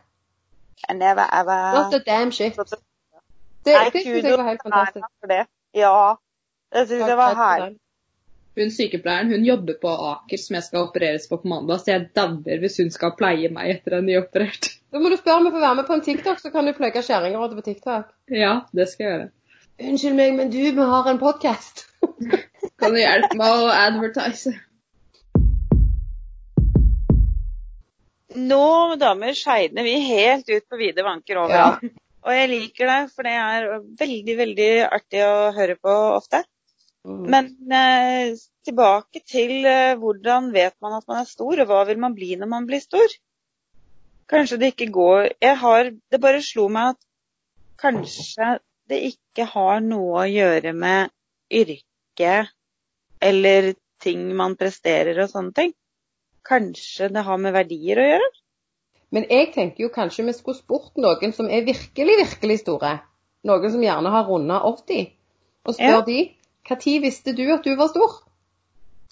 Never 0.89 1.27
ever 1.39 1.75
Not 1.75 1.93
a 1.93 1.99
damn 1.99 2.31
shit. 2.31 2.55
Det, 2.55 3.75
det 3.93 4.01
synes 4.01 4.23
jeg 4.25 4.37
var 4.37 4.47
helt 4.47 4.61
fantastisk. 4.63 5.05
Det. 5.29 5.45
Ja. 5.77 6.15
Det 6.73 6.87
syns 6.87 7.07
jeg 7.07 7.17
var 7.17 7.35
herlig. 7.35 7.77
Hun 8.59 8.71
sykepleieren 8.75 9.29
hun 9.31 9.45
jobber 9.47 9.77
på 9.79 9.91
Aker, 10.09 10.39
som 10.41 10.57
jeg 10.57 10.65
skal 10.65 10.87
opereres 10.89 11.27
på 11.29 11.37
på 11.39 11.47
mandag, 11.47 11.79
så 11.79 11.93
jeg 11.93 12.07
dauer 12.17 12.59
hvis 12.59 12.81
hun 12.81 12.89
skal 12.91 13.13
pleie 13.15 13.51
meg 13.53 13.77
etter 13.77 13.95
en 13.97 14.09
nyoperert. 14.09 14.73
Da 14.91 14.99
må 14.99 15.11
du 15.11 15.15
spørre 15.15 15.39
om 15.39 15.47
jeg 15.47 15.55
får 15.55 15.63
være 15.63 15.77
med 15.77 15.87
på 15.87 15.95
en 15.95 16.03
TikTok, 16.07 16.41
så 16.41 16.51
kan 16.51 16.67
du 16.67 16.73
plugge 16.75 17.03
kjerringrådet 17.07 17.55
på 17.59 17.63
TikTok. 17.69 18.09
Ja, 18.35 18.57
det 18.75 18.89
skal 18.91 19.05
jeg 19.05 19.13
gjøre. 19.13 19.29
Unnskyld 19.87 20.19
meg, 20.19 20.35
men 20.35 20.51
du, 20.51 20.59
vi 20.59 20.89
har 20.91 21.07
en 21.07 21.21
podkast. 21.21 21.85
Kan 22.81 22.93
du 22.93 22.99
hjelpe 22.99 23.37
meg 23.39 23.55
å 23.55 23.71
advertise? 23.71 24.51
Nå, 28.35 28.63
damer, 28.99 29.33
skeidner 29.37 29.87
vi 29.87 29.95
helt 30.11 30.49
ut 30.51 30.67
på 30.67 30.79
vide 30.79 31.05
vanker 31.07 31.39
Ja. 31.51 31.67
Og 32.21 32.35
jeg 32.35 32.49
liker 32.51 32.89
det, 32.91 32.99
for 33.15 33.25
det 33.25 33.33
er 33.33 33.69
veldig, 33.97 34.35
veldig 34.43 34.71
artig 34.91 35.23
å 35.25 35.35
høre 35.55 35.79
på 35.79 35.95
ofte. 36.19 36.43
Mm. 37.07 37.21
Men 37.33 37.45
eh, 37.73 38.37
tilbake 38.65 39.23
til 39.25 39.65
eh, 39.65 39.97
hvordan 39.97 40.51
vet 40.53 40.75
man 40.81 40.99
at 40.99 41.07
man 41.09 41.23
er 41.23 41.29
stor, 41.29 41.61
og 41.63 41.69
hva 41.69 41.83
vil 41.89 42.01
man 42.01 42.15
bli 42.17 42.35
når 42.37 42.49
man 42.51 42.67
blir 42.69 42.83
stor? 42.83 43.15
Kanskje 44.31 44.59
det 44.61 44.67
ikke 44.71 44.91
går 44.95 45.25
Jeg 45.41 45.57
har 45.59 45.89
Det 45.91 46.19
bare 46.23 46.39
slo 46.45 46.69
meg 46.71 46.93
at 46.93 46.99
kanskje 47.81 48.59
det 48.87 48.99
ikke 49.09 49.47
har 49.49 49.81
noe 49.81 50.21
å 50.21 50.29
gjøre 50.29 50.73
med 50.77 51.09
yrke 51.51 52.35
eller 53.21 53.73
ting 54.03 54.27
man 54.37 54.57
presterer 54.59 55.17
og 55.23 55.29
sånne 55.31 55.53
ting. 55.57 55.73
Kanskje 56.45 57.09
det 57.13 57.23
har 57.25 57.39
med 57.41 57.55
verdier 57.55 58.01
å 58.01 58.07
gjøre? 58.07 58.29
Men 59.15 59.25
jeg 59.29 59.51
tenker 59.55 59.85
jo 59.85 59.91
kanskje 59.93 60.25
vi 60.27 60.35
skulle 60.35 60.59
spurt 60.59 60.99
noen 61.01 61.33
som 61.35 61.49
er 61.49 61.65
virkelig, 61.67 62.17
virkelig 62.21 62.59
store. 62.63 62.93
Noen 63.47 63.73
som 63.73 63.83
gjerne 63.83 64.13
har 64.13 64.27
runda 64.27 64.61
80. 64.67 65.09
Og 65.65 65.75
spør 65.77 65.97
Ja. 65.97 66.01
de 66.05 66.19
når 66.69 67.01
visste 67.03 67.33
du 67.37 67.45
at 67.53 67.65
du 67.65 67.75
var 67.75 67.91
stor? 67.91 68.21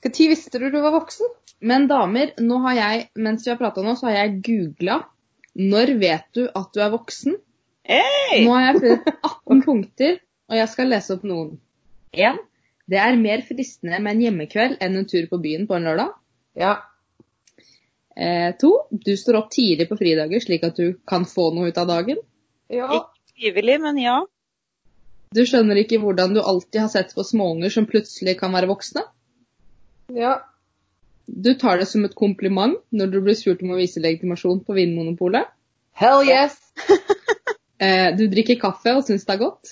Når 0.05 0.29
visste 0.31 0.59
du 0.59 0.69
du 0.69 0.79
var 0.81 0.95
voksen? 0.95 1.27
Men 1.59 1.87
damer, 1.89 2.33
nå 2.39 2.59
har 2.63 2.75
jeg, 2.77 3.07
mens 3.19 3.45
vi 3.45 3.51
har 3.51 3.59
prata 3.59 3.83
nå, 3.83 3.95
så 3.99 4.07
har 4.07 4.21
jeg 4.21 4.41
googla 4.45 5.01
'Når 5.59 5.99
vet 5.99 6.27
du 6.35 6.45
at 6.55 6.69
du 6.73 6.79
er 6.79 6.91
voksen?' 6.93 7.39
Hey! 7.83 8.45
Nå 8.45 8.53
har 8.53 8.61
jeg 8.67 8.81
funnet 8.83 9.07
18 9.25 9.63
punkter, 9.65 10.19
og 10.47 10.55
jeg 10.55 10.69
skal 10.69 10.91
lese 10.93 11.15
opp 11.15 11.23
noen. 11.25 11.57
1. 12.13 12.37
Det 12.89 12.99
er 13.01 13.17
mer 13.17 13.41
fristende 13.45 13.99
med 13.99 14.15
en 14.15 14.21
hjemmekveld 14.21 14.77
enn 14.79 14.97
en 14.97 15.07
tur 15.09 15.25
på 15.29 15.39
byen 15.41 15.65
på 15.67 15.75
en 15.75 15.89
lørdag. 15.89 16.13
Ja. 16.57 16.75
Eh, 18.15 18.53
to, 18.61 18.71
du 18.91 19.15
står 19.17 19.41
opp 19.41 19.49
tidlig 19.53 19.89
på 19.89 19.97
fridager 19.97 20.43
slik 20.43 20.63
at 20.67 20.77
du 20.77 20.99
kan 21.07 21.25
få 21.25 21.49
noe 21.55 21.69
ut 21.69 21.81
av 21.81 21.89
dagen. 21.89 22.21
ja. 22.69 23.05
Frivillig, 23.39 23.77
men 23.79 23.97
ja. 24.01 24.17
Du 25.35 25.43
skjønner 25.45 25.77
ikke 25.77 25.99
hvordan 26.01 26.33
du 26.33 26.41
alltid 26.41 26.81
har 26.81 26.89
sett 26.89 27.11
på 27.13 27.23
småunger 27.25 27.69
som 27.73 27.85
plutselig 27.89 28.37
kan 28.39 28.53
være 28.55 28.69
voksne. 28.71 29.05
ja. 30.15 30.39
Du 31.29 31.51
tar 31.53 31.77
det 31.77 31.85
som 31.85 32.01
et 32.07 32.15
kompliment 32.17 32.79
når 32.89 33.11
du 33.13 33.19
blir 33.21 33.35
spurt 33.37 33.59
om 33.61 33.75
å 33.75 33.77
vise 33.77 34.01
legitimasjon 34.01 34.63
på 34.65 34.73
Vinmonopolet. 34.73 35.51
Hell 35.93 36.25
yes! 36.27 36.57
Eh, 37.79 38.09
du 38.11 38.25
drikker 38.27 38.57
kaffe 38.59 38.91
og 38.91 39.05
syns 39.07 39.23
det 39.23 39.37
er 39.37 39.39
godt. 39.39 39.69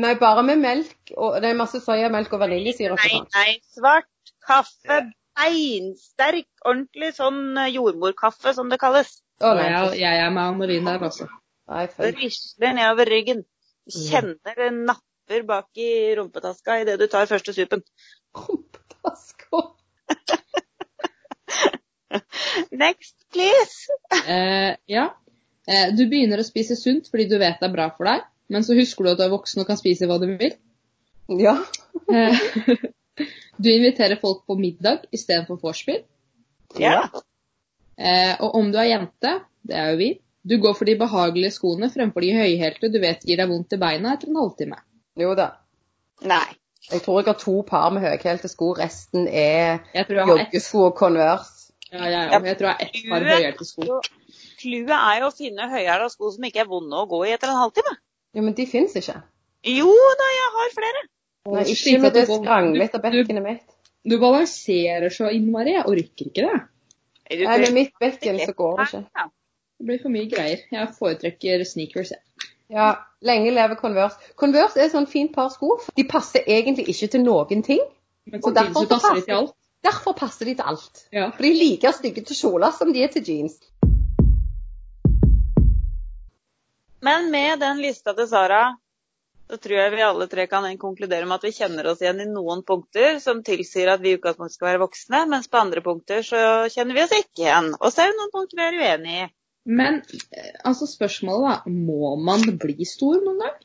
Nei, 0.00 0.14
bare 0.16 0.40
med 0.46 0.62
melk. 0.62 1.10
Og 1.12 1.34
det 1.44 1.50
er 1.50 1.58
masse 1.58 1.82
soyamelk 1.84 2.32
og 2.32 2.40
vaniljesyre. 2.40 2.94
og 2.94 3.02
Nei, 3.02 3.18
nei. 3.34 3.50
Svart 3.76 4.32
kaffe, 4.40 5.02
beinsterk, 5.36 6.48
ordentlig 6.64 7.10
sånn 7.18 7.42
eh, 7.60 7.74
jordmorkaffe, 7.74 8.54
som 8.56 8.72
det 8.72 8.78
kalles. 8.80 9.18
Å, 9.44 9.52
nei, 9.58 9.66
jeg, 9.68 9.98
jeg 10.00 10.22
er 10.24 10.32
med 10.32 10.46
Anne-Linn 10.46 10.88
der, 10.88 11.04
altså. 11.10 11.28
Det 11.98 12.14
risler 12.22 12.72
nedover 12.78 13.12
ryggen. 13.12 13.44
Kjenner 13.90 14.58
det 14.58 14.70
napper 14.76 15.42
bak 15.46 15.78
i 15.80 16.14
rumpetaska 16.18 16.80
idet 16.82 16.98
du 17.00 17.06
tar 17.10 17.26
første 17.30 17.54
supen. 17.56 17.82
Rumpetaska. 18.36 19.62
Next, 22.84 23.16
please. 23.32 23.88
Eh, 24.26 24.76
ja. 24.86 25.06
Eh, 25.66 25.88
du 25.96 26.04
begynner 26.10 26.42
å 26.42 26.46
spise 26.46 26.76
sunt 26.78 27.08
fordi 27.10 27.28
du 27.30 27.38
vet 27.40 27.60
det 27.60 27.68
er 27.68 27.74
bra 27.74 27.88
for 27.96 28.08
deg, 28.08 28.24
men 28.52 28.66
så 28.66 28.76
husker 28.78 29.04
du 29.04 29.12
at 29.12 29.20
du 29.20 29.26
er 29.26 29.34
voksen 29.34 29.62
og 29.62 29.68
kan 29.68 29.80
spise 29.80 30.08
hva 30.10 30.18
du 30.22 30.28
vil. 30.30 30.56
Ja. 31.40 31.56
Eh, 32.10 32.42
du 33.62 33.70
inviterer 33.72 34.20
folk 34.20 34.44
på 34.46 34.58
middag 34.58 35.06
istedenfor 35.14 35.60
vorspiel. 35.62 36.02
Ja. 36.80 37.06
Eh, 37.96 38.34
og 38.40 38.56
om 38.58 38.70
du 38.72 38.78
er 38.80 38.90
jente, 38.92 39.38
det 39.68 39.78
er 39.78 39.92
jo 39.92 40.00
vi, 40.00 40.10
du 40.42 40.56
går 40.62 40.74
for 40.74 40.88
de 40.88 40.96
behagelige 40.98 41.54
skoene 41.54 41.90
fremfor 41.92 42.24
de 42.24 42.32
høyhælte 42.34 42.90
du 42.90 42.98
vet 43.02 43.22
gir 43.26 43.38
deg 43.38 43.50
vondt 43.50 43.76
i 43.76 43.78
beina 43.82 44.16
etter 44.16 44.30
en 44.30 44.40
halvtime. 44.40 44.78
Jo 45.20 45.34
da. 45.38 45.52
Nei. 46.26 46.46
Jeg 46.90 47.04
tror 47.04 47.20
jeg 47.20 47.28
har 47.30 47.38
to 47.38 47.60
par 47.66 47.92
med 47.94 48.02
høyhælte 48.02 48.50
sko. 48.50 48.72
Resten 48.78 49.28
er 49.28 49.84
joggesko 49.94 50.86
og 50.88 50.96
Converse. 50.98 51.70
Ja, 51.92 52.08
ja, 52.08 52.22
ja. 52.32 52.40
Jeg 52.40 52.58
tror 52.58 52.68
jeg 52.68 52.74
har 52.74 52.88
ett 52.88 53.04
par 53.10 53.26
høyhælte 53.28 53.66
sko. 53.68 54.00
Clouet 54.62 54.96
er 54.96 55.20
jo 55.20 55.28
å 55.28 55.34
finne 55.36 55.68
høyhæla 55.70 56.08
sko 56.10 56.32
som 56.34 56.48
ikke 56.48 56.64
er 56.64 56.70
vonde 56.70 56.98
å 56.98 57.06
gå 57.10 57.22
i 57.28 57.34
etter 57.36 57.52
en 57.52 57.60
halvtime. 57.60 57.94
Ja, 58.32 58.42
men 58.42 58.56
de 58.58 58.66
fins 58.66 58.96
ikke. 58.98 59.20
Jo 59.68 59.92
da, 60.18 60.28
jeg 60.34 60.50
har 60.56 60.74
flere. 60.74 61.04
Nei, 61.52 61.62
ikke 61.70 61.98
med 62.02 62.16
det 62.16 62.26
skranglete 62.30 63.00
bekkenet 63.02 63.44
mitt. 63.46 63.64
Du 64.06 64.16
balanserer 64.18 65.14
så 65.14 65.30
innmari. 65.30 65.76
Jeg 65.76 65.86
orker 65.90 66.30
ikke 66.30 66.48
det. 66.48 66.60
Nei, 67.30 67.58
med 67.62 67.76
mitt 67.76 67.94
bekken 68.02 68.40
så 68.42 68.54
går 68.56 68.80
det 68.80 68.88
ikke. 68.88 69.28
Ja. 69.82 69.86
Det 69.86 69.88
blir 69.88 69.98
for 69.98 70.14
mye 70.14 70.28
greier. 70.30 70.60
Jeg 70.70 70.88
foretrekker 70.94 71.64
sneakers. 71.66 72.12
jeg. 72.14 72.20
Ja, 72.70 72.92
lenge 73.20 73.50
leve 73.50 73.74
Converse. 73.74 74.14
Converse 74.38 74.78
er 74.78 74.92
sånn 74.92 75.08
fint 75.10 75.32
par 75.34 75.48
sko. 75.50 75.80
De 75.96 76.04
passer 76.06 76.46
egentlig 76.46 76.86
ikke 76.92 77.08
til 77.10 77.24
noen 77.24 77.64
ting. 77.66 77.80
Men 78.30 78.38
Og 78.38 78.54
samtidig 78.54 78.68
derfor 78.70 78.86
så 78.86 78.92
passer 78.92 79.18
de 79.18 79.24
til 79.26 79.34
alt. 79.40 79.56
Derfor 79.82 80.12
passer 80.12 80.46
de 80.46 80.54
til 80.54 80.70
alt. 80.70 81.02
Ja. 81.10 81.24
For 81.34 81.42
de 81.42 81.50
er 81.50 81.58
like 81.58 81.92
stygge 81.96 82.24
til 82.28 82.38
kjoler 82.38 82.70
som 82.76 82.92
de 82.94 83.02
er 83.02 83.10
til 83.10 83.26
jeans. 83.26 83.58
Men 87.02 87.28
med 87.34 87.58
den 87.58 87.82
lista 87.82 88.14
til 88.14 88.30
Sara, 88.30 88.76
så 89.50 89.58
tror 89.58 89.78
jeg 89.80 89.96
vi 89.96 90.06
alle 90.06 90.30
tre 90.30 90.46
kan 90.46 90.70
konkludere 90.78 91.26
med 91.26 91.40
at 91.42 91.50
vi 91.50 91.56
kjenner 91.58 91.90
oss 91.90 92.00
igjen 92.06 92.22
i 92.22 92.30
noen 92.30 92.62
punkter 92.62 93.18
som 93.18 93.42
tilsier 93.42 93.90
at 93.90 94.00
vi 94.00 94.14
i 94.14 94.20
utgangspunktet 94.20 94.54
skal 94.54 94.70
være 94.70 94.84
voksne, 94.86 95.26
mens 95.26 95.50
på 95.50 95.58
andre 95.58 95.82
punkter 95.82 96.22
så 96.22 96.70
kjenner 96.70 96.94
vi 96.94 97.02
oss 97.02 97.18
ikke 97.18 97.48
igjen. 97.48 97.74
Og 97.82 97.90
så 97.90 98.06
er 98.06 98.14
det 98.14 98.20
noen 98.22 98.36
punkter 98.38 98.62
vi 98.62 98.70
er 98.70 98.78
uenig 98.78 99.20
i. 99.26 99.30
Men 99.64 100.00
eh, 100.30 100.54
altså 100.66 100.88
spørsmålet 100.90 101.48
da, 101.48 101.74
må 101.90 102.14
man 102.18 102.44
bli 102.60 102.86
stor 102.88 103.20
noen 103.22 103.42
gang? 103.44 103.60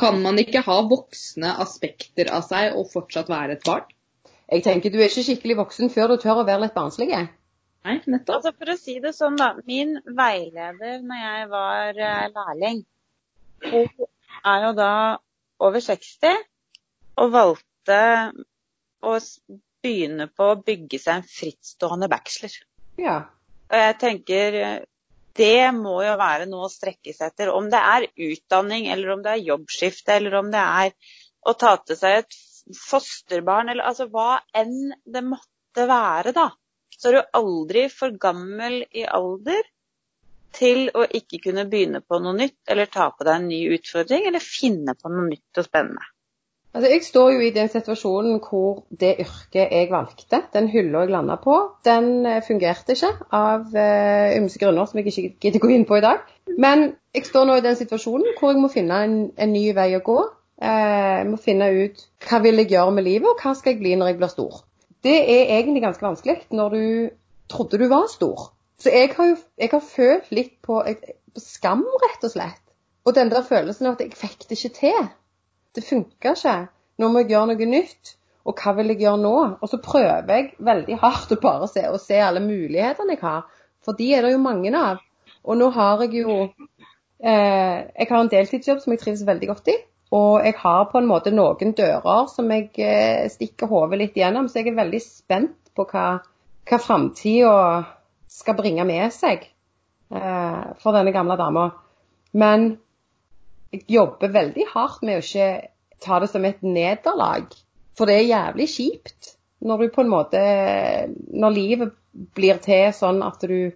Kan 0.00 0.22
man 0.24 0.40
ikke 0.40 0.64
ha 0.64 0.78
voksne 0.88 1.52
aspekter 1.60 2.30
av 2.32 2.46
seg 2.46 2.76
og 2.78 2.88
fortsatt 2.92 3.28
være 3.28 3.58
et 3.58 3.66
barn? 3.66 3.84
Jeg 4.48 4.64
tenker 4.64 4.92
du 4.92 4.98
er 4.98 5.10
ikke 5.10 5.24
skikkelig 5.26 5.58
voksen 5.60 5.92
før 5.92 6.14
du 6.14 6.22
tør 6.22 6.42
å 6.42 6.46
være 6.48 6.64
litt 6.64 6.76
barnslig. 6.76 7.10
Nei, 7.84 7.98
nettopp. 8.08 8.38
Altså 8.38 8.52
For 8.56 8.72
å 8.72 8.78
si 8.80 8.96
det 9.04 9.12
sånn, 9.16 9.36
da. 9.40 9.52
Min 9.68 9.98
veileder 10.16 11.04
når 11.04 11.22
jeg 11.22 11.50
var 11.52 12.00
eh, 12.08 12.24
lærling, 12.32 12.82
hun 13.64 14.08
er 14.44 14.66
jo 14.66 14.72
da 14.76 14.92
over 15.64 15.84
60 15.84 16.40
og 17.20 17.32
valgte 17.32 18.00
å 19.04 19.18
begynne 19.84 20.28
på 20.32 20.48
å 20.50 20.60
bygge 20.64 21.00
seg 21.00 21.20
en 21.20 21.28
frittstående 21.28 22.08
bachelor. 22.12 22.56
Ja. 23.00 23.18
Og 23.68 23.78
jeg 23.80 23.96
tenker 24.00 24.58
eh, 24.60 24.76
det 25.38 25.72
må 25.74 25.98
jo 26.04 26.14
være 26.20 26.46
noe 26.50 26.68
å 26.68 26.72
strekke 26.72 27.14
seg 27.14 27.32
etter. 27.32 27.50
Om 27.50 27.68
det 27.72 27.80
er 27.80 28.08
utdanning, 28.28 28.88
eller 28.92 29.14
om 29.16 29.22
det 29.24 29.32
er 29.34 29.46
jobbskifte, 29.50 30.18
eller 30.18 30.38
om 30.40 30.50
det 30.52 30.62
er 30.62 30.92
å 31.44 31.54
ta 31.58 31.74
til 31.82 31.98
seg 31.98 32.20
et 32.22 32.38
fosterbarn, 32.78 33.72
eller 33.72 33.90
altså 33.90 34.08
hva 34.12 34.38
enn 34.56 34.94
det 35.04 35.24
måtte 35.26 35.88
være, 35.90 36.32
da. 36.36 36.48
Så 36.94 37.10
er 37.10 37.18
du 37.18 37.38
aldri 37.40 37.88
for 37.92 38.14
gammel 38.20 38.84
i 38.94 39.04
alder 39.04 39.66
til 40.54 40.86
å 40.94 41.02
ikke 41.18 41.40
kunne 41.48 41.66
begynne 41.70 42.00
på 42.06 42.20
noe 42.22 42.36
nytt, 42.38 42.60
eller 42.70 42.90
ta 42.90 43.10
på 43.10 43.26
deg 43.26 43.40
en 43.40 43.48
ny 43.50 43.60
utfordring, 43.74 44.28
eller 44.30 44.44
finne 44.44 44.94
på 44.94 45.10
noe 45.10 45.26
nytt 45.32 45.60
og 45.60 45.66
spennende. 45.66 46.13
Altså, 46.74 46.90
jeg 46.90 47.04
står 47.06 47.28
jo 47.30 47.42
i 47.46 47.52
den 47.54 47.68
situasjonen 47.70 48.40
hvor 48.42 48.80
det 49.00 49.12
yrket 49.22 49.70
jeg 49.70 49.90
valgte, 49.92 50.40
den 50.56 50.66
hylla 50.72 51.04
jeg 51.04 51.12
landa 51.14 51.36
på, 51.38 51.54
den 51.86 52.26
eh, 52.26 52.40
fungerte 52.42 52.96
ikke 52.96 53.12
av 53.30 53.68
uh, 53.70 54.56
grunner 54.58 54.88
som 54.90 54.98
jeg 54.98 55.12
ikke 55.12 55.28
gidder 55.44 55.62
gå 55.62 55.70
inn 55.70 55.86
på 55.86 56.00
i 56.00 56.02
dag. 56.02 56.24
Men 56.58 56.88
jeg 57.14 57.28
står 57.28 57.46
nå 57.46 57.60
i 57.60 57.62
den 57.62 57.78
situasjonen 57.78 58.34
hvor 58.40 58.50
jeg 58.50 58.64
må 58.64 58.72
finne 58.74 58.98
en, 59.06 59.16
en 59.38 59.54
ny 59.54 59.68
vei 59.76 59.92
å 59.94 60.02
gå. 60.02 60.18
Uh, 60.58 61.22
jeg 61.22 61.30
må 61.30 61.38
finne 61.46 61.70
ut 61.78 62.04
hva 62.26 62.42
vil 62.42 62.58
jeg 62.64 62.72
gjøre 62.74 62.98
med 62.98 63.06
livet, 63.06 63.30
og 63.30 63.38
hva 63.46 63.54
skal 63.54 63.76
jeg 63.76 63.82
bli 63.84 63.94
når 64.00 64.10
jeg 64.10 64.22
blir 64.24 64.34
stor. 64.34 64.60
Det 65.06 65.16
er 65.20 65.56
egentlig 65.60 65.86
ganske 65.86 66.10
vanskelig 66.10 66.40
når 66.58 66.74
du 66.74 66.84
trodde 67.54 67.78
du 67.78 67.86
var 67.92 68.10
stor. 68.10 68.48
Så 68.82 68.90
jeg 68.90 69.14
har 69.14 69.30
jo 69.30 69.42
jeg 69.62 69.70
har 69.70 69.90
følt 69.94 70.30
litt 70.34 70.56
på, 70.58 70.82
på 70.82 71.50
skam, 71.50 71.86
rett 72.08 72.26
og 72.26 72.34
slett. 72.34 72.64
Og 73.06 73.14
den 73.14 73.30
der 73.30 73.46
følelsen 73.46 73.86
av 73.86 73.94
at 73.94 74.08
jeg 74.08 74.16
fikk 74.18 74.48
det 74.48 74.58
ikke 74.58 74.78
til. 74.80 75.14
Det 75.74 75.84
funka 75.84 76.34
ikke. 76.34 76.58
Nå 77.00 77.10
må 77.10 77.22
jeg 77.22 77.32
gjøre 77.34 77.50
noe 77.52 77.70
nytt. 77.70 78.14
Og 78.44 78.60
hva 78.60 78.74
vil 78.76 78.92
jeg 78.92 79.00
gjøre 79.06 79.22
nå? 79.22 79.34
Og 79.64 79.70
så 79.70 79.80
prøver 79.82 80.30
jeg 80.30 80.52
veldig 80.62 80.98
hardt 81.00 81.32
å 81.32 81.40
bare 81.40 81.68
se, 81.70 81.86
å 81.88 82.00
se 82.00 82.20
alle 82.20 82.42
mulighetene 82.44 83.16
jeg 83.16 83.22
har. 83.24 83.48
For 83.84 83.96
de 83.96 84.10
er 84.14 84.24
det 84.24 84.34
jo 84.34 84.42
mange 84.42 84.72
av. 84.76 85.00
Og 85.44 85.58
nå 85.60 85.70
har 85.74 86.04
jeg 86.04 86.22
jo 86.22 86.36
eh, 86.44 87.78
Jeg 87.88 88.08
har 88.10 88.20
en 88.20 88.30
deltidsjobb 88.32 88.82
som 88.82 88.94
jeg 88.94 89.02
trives 89.02 89.26
veldig 89.26 89.50
godt 89.50 89.72
i. 89.72 89.78
Og 90.14 90.44
jeg 90.44 90.54
har 90.60 90.86
på 90.92 91.00
en 91.00 91.08
måte 91.08 91.32
noen 91.34 91.74
dører 91.76 92.28
som 92.30 92.52
jeg 92.52 92.70
eh, 92.84 93.24
stikker 93.32 93.70
hodet 93.72 94.00
litt 94.02 94.20
gjennom. 94.20 94.48
Så 94.48 94.60
jeg 94.60 94.72
er 94.72 94.80
veldig 94.82 95.02
spent 95.02 95.72
på 95.74 95.88
hva, 95.90 96.06
hva 96.68 96.80
framtida 96.80 97.56
skal 98.30 98.56
bringe 98.58 98.84
med 98.86 99.12
seg 99.14 99.48
eh, 100.12 100.64
for 100.82 100.96
denne 100.96 101.14
gamle 101.16 101.38
dama. 101.40 101.70
Men 102.36 102.74
jobber 103.88 104.32
veldig 104.34 104.66
hardt 104.74 105.02
med 105.02 105.20
å 105.20 105.24
ikke 105.24 105.68
ta 106.04 106.18
det 106.20 106.28
som 106.30 106.44
et 106.44 106.62
nederlag. 106.62 107.46
For 107.98 108.06
det 108.10 108.16
er 108.20 108.28
jævlig 108.32 108.68
kjipt 108.72 109.34
når 109.64 109.78
du 109.84 109.88
på 109.94 110.02
en 110.02 110.10
måte 110.10 110.40
Når 111.32 111.52
livet 111.54 111.92
blir 112.36 112.58
til 112.62 112.90
sånn 112.92 113.22
at 113.24 113.40
du 113.48 113.72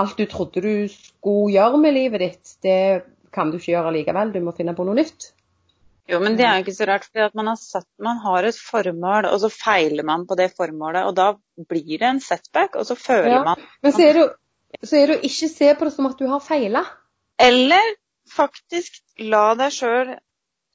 Alt 0.00 0.16
du 0.16 0.24
trodde 0.30 0.62
du 0.62 0.88
skulle 0.88 1.50
gjøre 1.52 1.78
med 1.82 1.92
livet 1.96 2.22
ditt, 2.22 2.52
det 2.62 3.02
kan 3.34 3.50
du 3.50 3.58
ikke 3.58 3.72
gjøre 3.74 3.90
likevel. 3.92 4.30
Du 4.32 4.38
må 4.40 4.52
finne 4.56 4.72
på 4.78 4.84
noe 4.86 4.94
nytt. 4.96 5.32
Jo, 6.08 6.20
men 6.22 6.36
det 6.38 6.46
er 6.46 6.56
jo 6.60 6.62
ikke 6.64 6.74
så 6.78 6.86
rart, 6.88 7.04
for 7.10 7.34
man 7.36 7.50
har, 7.50 7.82
man 8.06 8.20
har 8.22 8.46
et 8.48 8.56
formål, 8.58 9.26
og 9.28 9.40
så 9.42 9.50
feiler 9.52 10.06
man 10.06 10.24
på 10.30 10.38
det 10.38 10.48
formålet. 10.56 11.04
Og 11.10 11.14
da 11.18 11.26
blir 11.68 11.98
det 12.00 12.06
en 12.06 12.22
setback, 12.22 12.78
og 12.80 12.86
så 12.86 12.96
føler 12.96 13.34
Ja. 13.34 13.42
man 13.44 13.60
Men 13.82 13.92
så 13.92 14.02
er 14.06 14.12
det, 14.14 14.22
jo- 14.22 14.86
så 14.86 14.96
er 15.02 15.06
det 15.06 15.18
å 15.18 15.24
ikke 15.28 15.48
se 15.50 15.74
på 15.74 15.84
det 15.84 15.92
som 15.92 16.06
at 16.06 16.18
du 16.18 16.26
har 16.30 16.40
feila. 16.40 16.84
Eller 17.38 17.94
faktisk 18.32 19.00
la 19.32 19.54
deg 19.58 19.74
sjøl 19.74 20.16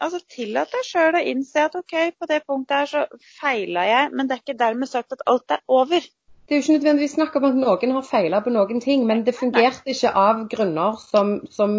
Altså 0.04 0.20
tillat 0.28 0.74
deg 0.76 0.84
sjøl 0.84 1.16
å 1.16 1.24
innse 1.24 1.62
at 1.70 1.76
OK, 1.80 1.94
på 2.20 2.28
det 2.28 2.42
punktet 2.44 2.82
her 2.82 2.90
så 2.92 3.22
feila 3.40 3.86
jeg, 3.88 4.10
men 4.12 4.28
det 4.28 4.36
er 4.36 4.42
ikke 4.44 4.58
dermed 4.60 4.92
sagt 4.92 5.16
at 5.16 5.24
alt 5.32 5.54
er 5.56 5.62
over. 5.72 6.04
Det 6.46 6.54
er 6.54 6.60
jo 6.60 6.62
ikke 6.62 6.74
nødvendigvis 6.74 7.14
snakk 7.16 7.36
om 7.40 7.46
at 7.48 7.56
noen 7.58 7.92
har 7.96 8.04
feila 8.06 8.40
på 8.46 8.52
noen 8.54 8.82
ting, 8.84 9.06
men 9.10 9.24
det 9.26 9.34
fungerte 9.34 9.90
ikke 9.90 10.12
av 10.22 10.44
grunner 10.52 11.00
som, 11.02 11.32
som 11.50 11.72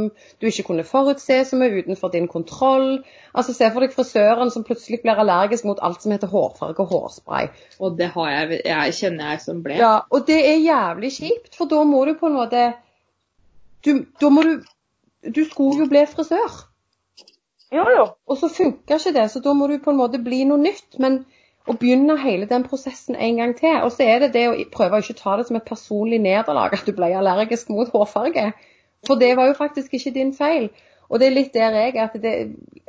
du 0.42 0.46
ikke 0.48 0.64
kunne 0.66 0.86
forutse, 0.88 1.36
som 1.46 1.62
er 1.62 1.76
utenfor 1.76 2.10
din 2.10 2.26
kontroll. 2.26 3.04
Altså 3.30 3.54
Se 3.54 3.68
for 3.70 3.84
deg 3.84 3.94
frisøren 3.94 4.50
som 4.50 4.64
plutselig 4.66 5.04
blir 5.04 5.22
allergisk 5.22 5.68
mot 5.68 5.78
alt 5.86 6.02
som 6.02 6.16
heter 6.16 6.32
hårfarge 6.32 6.82
og 6.82 6.90
hårspray. 6.96 7.52
Og 7.78 7.94
det 8.00 8.10
har 8.16 8.32
jeg, 8.32 8.60
jeg 8.66 8.96
kjenner 8.98 9.30
jeg 9.30 9.44
som 9.44 9.62
ble. 9.62 9.78
Ja, 9.78 10.00
Og 10.10 10.26
det 10.26 10.40
er 10.48 10.58
jævlig 10.58 11.12
kjipt, 11.20 11.54
for 11.54 11.70
da 11.70 11.84
må 11.86 12.02
du 12.08 12.16
på 12.18 12.26
en 12.32 12.40
måte 12.40 12.66
du, 13.86 14.02
Da 14.18 14.32
må 14.34 14.42
du 14.42 14.56
Du 15.34 15.44
skulle 15.44 15.82
jo 15.82 15.88
bli 15.90 16.04
frisør. 16.08 16.60
Jo, 17.74 17.84
jo. 17.90 18.04
Og 18.26 18.38
så 18.38 18.48
funka 18.52 18.98
ikke 18.98 19.14
det, 19.16 19.30
så 19.30 19.42
da 19.42 19.52
må 19.52 19.66
du 19.66 19.78
på 19.82 19.90
en 19.90 19.98
måte 19.98 20.22
bli 20.22 20.44
noe 20.46 20.60
nytt. 20.62 20.98
Men 21.02 21.24
å 21.66 21.74
begynne 21.74 22.14
hele 22.22 22.46
den 22.46 22.64
prosessen 22.66 23.16
en 23.18 23.40
gang 23.40 23.54
til. 23.58 23.80
Og 23.82 23.90
så 23.92 24.06
er 24.06 24.22
det 24.22 24.32
det 24.36 24.44
å 24.48 24.56
prøve 24.72 24.98
å 24.98 25.04
ikke 25.04 25.18
ta 25.18 25.36
det 25.38 25.48
som 25.48 25.58
et 25.58 25.66
personlig 25.66 26.20
nederlag 26.22 26.76
at 26.76 26.86
du 26.86 26.94
ble 26.94 27.10
allergisk 27.18 27.72
mot 27.74 27.90
hårfarge. 27.90 28.52
For 29.06 29.18
det 29.18 29.34
var 29.38 29.50
jo 29.50 29.58
faktisk 29.58 29.94
ikke 29.98 30.14
din 30.14 30.32
feil. 30.34 30.70
Og 31.10 31.20
det 31.20 31.28
er 31.28 31.36
litt 31.36 31.54
der 31.54 31.74
jeg 31.74 31.94
er, 31.94 32.08
at 32.08 32.22
det, 32.22 32.34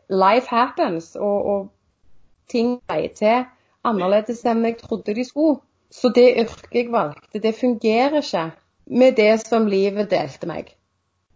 life 0.10 0.50
happens, 0.50 1.16
og, 1.16 1.46
og 1.46 2.50
ting 2.50 2.78
ble 2.88 3.10
til 3.18 3.46
annerledes 3.86 4.46
enn 4.46 4.66
jeg 4.66 4.80
trodde 4.82 5.18
de 5.18 5.26
skulle. 5.26 5.60
Så 5.94 6.12
det 6.14 6.34
yrket 6.42 6.74
jeg 6.76 6.92
valgte, 6.92 7.40
det 7.40 7.56
fungerer 7.56 8.20
ikke 8.20 8.50
med 8.88 9.16
det 9.16 9.34
som 9.46 9.70
livet 9.72 10.10
delte 10.12 10.50
meg. 10.50 10.74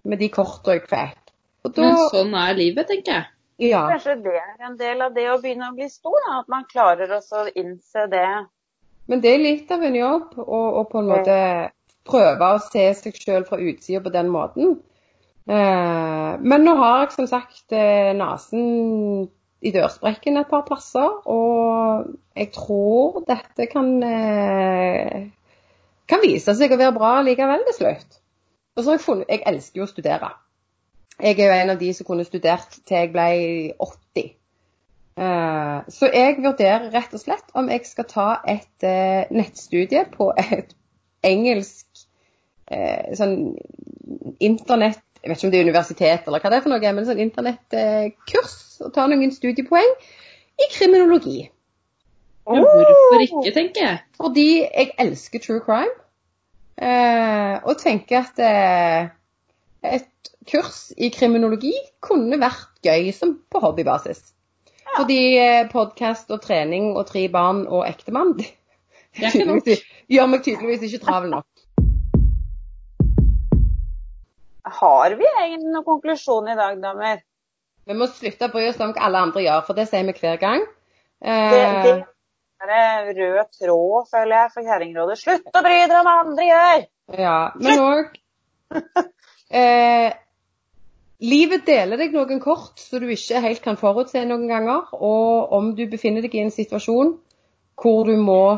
Med 0.04 0.22
de 0.22 0.30
kortene 0.34 0.80
jeg 0.80 0.88
fikk. 0.90 1.20
Og 1.66 1.76
da, 1.76 1.84
Men 1.86 2.00
sånn 2.14 2.34
er 2.42 2.56
livet, 2.58 2.88
tenker 2.90 3.14
jeg. 3.14 3.28
ja. 3.70 3.84
Kanskje 3.92 4.16
det 4.24 4.38
er 4.40 4.66
en 4.66 4.78
del 4.80 5.04
av 5.06 5.14
det 5.14 5.28
å 5.30 5.38
begynne 5.42 5.70
å 5.70 5.76
bli 5.78 5.90
stor, 5.92 6.18
da, 6.26 6.40
at 6.42 6.50
man 6.50 6.66
klarer 6.70 7.12
også 7.18 7.44
å 7.44 7.52
innse 7.54 8.08
det. 8.10 8.30
Men 9.12 9.22
det 9.22 9.34
er 9.36 9.44
litt 9.44 9.72
av 9.74 9.84
en 9.86 9.98
jobb 9.98 10.40
å 10.42 10.62
å 10.82 10.86
på 10.90 11.02
en 11.02 11.12
måte 11.12 11.36
prøve 12.08 12.54
å 12.56 12.62
se 12.64 12.88
seg 12.98 13.18
sjøl 13.18 13.46
fra 13.46 13.60
utsida 13.62 14.02
på 14.02 14.14
den 14.14 14.32
måten. 14.34 14.80
Eh, 15.50 16.32
men 16.40 16.66
nå 16.66 16.76
har 16.80 17.04
jeg 17.04 17.14
som 17.18 17.28
sagt 17.30 17.74
eh, 17.76 18.12
nesen 18.18 19.28
i 19.62 19.74
dørsprekken 19.74 20.40
et 20.42 20.50
par 20.50 20.64
plasser, 20.66 21.20
og 21.30 22.14
jeg 22.38 22.50
tror 22.56 23.22
dette 23.28 23.68
kan 23.70 23.92
eh, 24.06 25.30
kan 26.10 26.24
vise 26.24 26.56
seg 26.58 26.74
å 26.74 26.80
være 26.80 26.98
bra 26.98 27.14
likevel 27.26 27.66
til 27.70 27.78
slutt. 27.78 28.21
Og 28.76 28.84
så 28.84 28.90
har 28.90 28.98
jeg 28.98 29.06
funnet 29.06 29.30
Jeg 29.30 29.44
elsker 29.52 29.82
jo 29.82 29.88
å 29.88 29.92
studere. 29.92 30.30
Jeg 31.22 31.38
er 31.40 31.50
jo 31.52 31.58
en 31.64 31.74
av 31.76 31.82
de 31.82 31.92
som 31.94 32.08
kunne 32.08 32.26
studert 32.26 32.80
til 32.88 32.98
jeg 32.98 33.12
ble 33.14 33.26
80. 33.78 34.32
Eh, 35.22 35.78
Så 35.92 36.10
jeg 36.14 36.40
vurderer 36.40 36.90
rett 36.94 37.14
og 37.14 37.22
slett 37.22 37.54
om 37.54 37.70
jeg 37.70 37.86
skal 37.86 38.08
ta 38.10 38.28
et 38.48 38.88
eh, 38.88 39.28
nettstudie 39.34 40.06
på 40.14 40.32
et 40.40 40.74
engelsk 41.28 42.06
eh, 42.72 43.12
sånn 43.20 43.36
internett 44.42 45.04
Jeg 45.22 45.30
vet 45.30 45.38
ikke 45.38 45.48
om 45.48 45.52
det 45.54 45.60
er 45.60 45.68
universitet 45.68 46.28
eller 46.28 46.42
hva 46.42 46.50
det 46.50 46.58
er 46.58 46.64
for 46.66 46.74
noe, 46.74 46.94
men 46.98 47.06
sånn 47.06 47.20
internettkurs. 47.22 48.56
Og 48.82 48.94
ta 48.96 49.04
noen 49.06 49.30
studiepoeng 49.36 49.92
i 50.58 50.70
kriminologi. 50.74 51.44
Men 52.50 52.66
hvorfor 52.66 53.22
ikke, 53.22 53.52
tenker 53.54 53.86
jeg. 53.86 54.00
Fordi 54.18 54.48
jeg 54.64 54.96
elsker 55.04 55.44
true 55.44 55.62
crime. 55.62 55.94
Eh, 56.78 57.56
og 57.68 57.78
tenker 57.82 58.24
at 58.24 58.40
eh, 58.42 59.10
et 59.84 60.32
kurs 60.50 60.92
i 60.98 61.12
kriminologi 61.14 61.74
kunne 62.04 62.40
vært 62.42 62.80
gøy 62.86 63.12
som 63.16 63.36
på 63.52 63.62
hobbybasis. 63.64 64.22
Fordi 64.96 65.20
eh, 65.40 65.68
podkast 65.72 66.32
og 66.34 66.42
trening 66.44 66.92
og 66.96 67.06
tre 67.12 67.28
barn 67.32 67.64
og 67.68 67.86
ektemann 67.88 68.36
det 68.40 68.50
Det 69.66 69.78
gjør 70.12 70.30
meg 70.32 70.44
tydeligvis 70.46 70.88
ikke 70.88 71.06
travel 71.06 71.34
nok. 71.36 71.48
Har 74.72 75.16
vi 75.20 75.28
egentlig 75.28 75.72
noen 75.72 75.86
konklusjon 75.88 76.48
i 76.52 76.56
dag, 76.56 76.78
damer? 76.80 77.24
Vi 77.88 77.98
må 77.98 78.08
slutte 78.08 78.48
å 78.48 78.54
bry 78.54 78.68
oss 78.70 78.80
om 78.80 78.94
hva 78.94 79.08
alle 79.08 79.24
andre 79.26 79.44
gjør, 79.44 79.64
for 79.68 79.78
det 79.78 79.88
sier 79.90 80.06
vi 80.08 80.16
hver 80.16 80.38
gang. 80.40 80.64
Eh, 81.22 81.84
Det, 81.84 81.96
det 82.70 82.82
Det 83.08 83.18
er 83.18 83.36
rød 83.36 83.46
tråd, 83.60 84.08
føler 84.12 84.36
jeg, 84.36 84.52
for 84.54 84.68
Kjerringrådet. 84.68 85.18
Slutt 85.20 85.56
å 85.58 85.64
bry 85.66 85.78
dere 85.82 86.02
om 86.02 86.10
hva 86.10 86.18
andre 86.24 86.48
gjør! 86.48 86.84
Ja, 87.18 87.38
men 87.60 87.82
òg 87.84 88.20
eh, 89.62 90.14
Livet 91.22 91.68
deler 91.68 92.00
deg 92.02 92.16
noen 92.16 92.40
kort 92.42 92.82
så 92.82 92.98
du 92.98 93.06
ikke 93.14 93.42
helt 93.44 93.62
kan 93.62 93.78
forutse 93.78 94.24
noen 94.26 94.48
ganger. 94.50 94.88
Og 94.98 95.52
om 95.54 95.74
du 95.78 95.84
befinner 95.90 96.26
deg 96.26 96.34
i 96.34 96.42
en 96.42 96.54
situasjon 96.54 97.14
hvor 97.82 98.08
du 98.08 98.16
må 98.18 98.58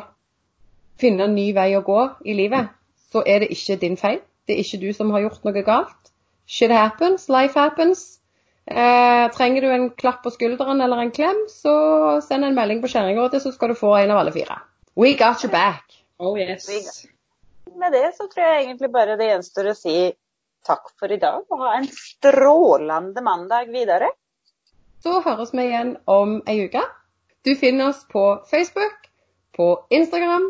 finne 0.99 1.27
en 1.27 1.35
ny 1.35 1.49
vei 1.55 1.73
å 1.75 1.83
gå 1.83 1.99
i 2.23 2.35
livet, 2.37 2.71
så 3.11 3.23
er 3.27 3.43
det 3.43 3.51
ikke 3.55 3.79
din 3.81 3.99
feil. 3.99 4.21
Det 4.47 4.55
er 4.55 4.63
ikke 4.63 4.79
du 4.79 4.89
som 4.95 5.11
har 5.11 5.25
gjort 5.25 5.43
noe 5.47 5.63
galt. 5.63 6.11
Shit 6.47 6.71
happens, 6.71 7.27
life 7.31 7.59
happens. 7.59 8.19
Eh, 8.65 9.32
trenger 9.36 9.62
du 9.62 9.71
en 9.71 9.89
klapp 9.89 10.23
på 10.23 10.32
skulderen 10.32 10.82
eller 10.82 10.97
en 10.97 11.12
klem, 11.12 11.45
så 11.49 11.73
send 12.23 12.45
en 12.45 12.56
melding 12.56 12.82
på 12.82 12.88
Kjerringrådet, 12.88 13.41
så 13.43 13.52
skal 13.52 13.73
du 13.73 13.76
få 13.76 13.95
en 13.97 14.12
av 14.12 14.21
alle 14.21 14.32
fire. 14.32 14.62
We 14.95 15.13
got 15.19 15.43
you 15.43 15.52
back. 15.52 15.84
Oh 16.17 16.39
yes. 16.39 16.69
Med 17.76 17.91
det 17.91 18.13
så 18.15 18.28
tror 18.32 18.45
jeg 18.45 18.63
egentlig 18.63 18.91
bare 18.93 19.17
det 19.19 19.28
gjenstår 19.32 19.71
å 19.71 19.76
si 19.76 19.97
takk 20.63 20.93
for 20.99 21.12
i 21.12 21.19
dag, 21.19 21.43
og 21.52 21.63
ha 21.65 21.73
en 21.76 21.88
strålende 21.91 23.23
mandag 23.26 23.71
videre. 23.73 24.13
Så 25.04 25.19
høres 25.26 25.52
vi 25.52 25.65
igjen 25.67 25.97
om 26.08 26.38
ei 26.47 26.62
uke. 26.63 26.84
Du 27.43 27.52
finner 27.60 27.89
oss 27.91 28.06
på 28.08 28.23
Facebook, 28.47 29.10
på 29.58 29.67
Instagram, 29.91 30.45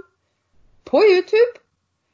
på 0.86 1.02
YouTube. 1.02 1.63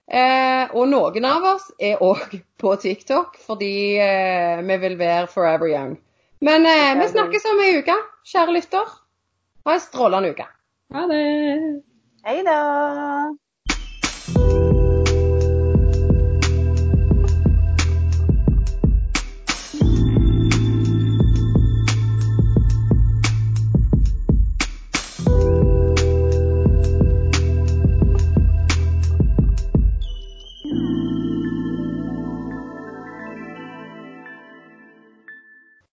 Eh, 0.10 0.72
og 0.74 0.88
noen 0.90 1.26
av 1.30 1.44
oss 1.52 1.68
er 1.78 2.02
òg 2.02 2.32
på 2.62 2.76
TikTok, 2.82 3.38
fordi 3.46 3.74
eh, 4.02 4.62
vi 4.66 4.80
vil 4.82 4.98
være 5.00 5.28
forever 5.30 5.70
young. 5.70 5.98
Men 6.42 6.66
eh, 6.66 6.96
vi 6.98 7.12
snakkes 7.12 7.46
om 7.52 7.62
ei 7.66 7.76
uke, 7.82 7.98
kjære 8.32 8.56
lytter. 8.56 8.96
Ha 9.68 9.76
en 9.76 9.84
strålende 9.84 10.34
uke. 10.34 10.48
Ha 10.96 11.06
det. 11.12 11.22
Hei 12.26 12.42
da! 12.48 12.60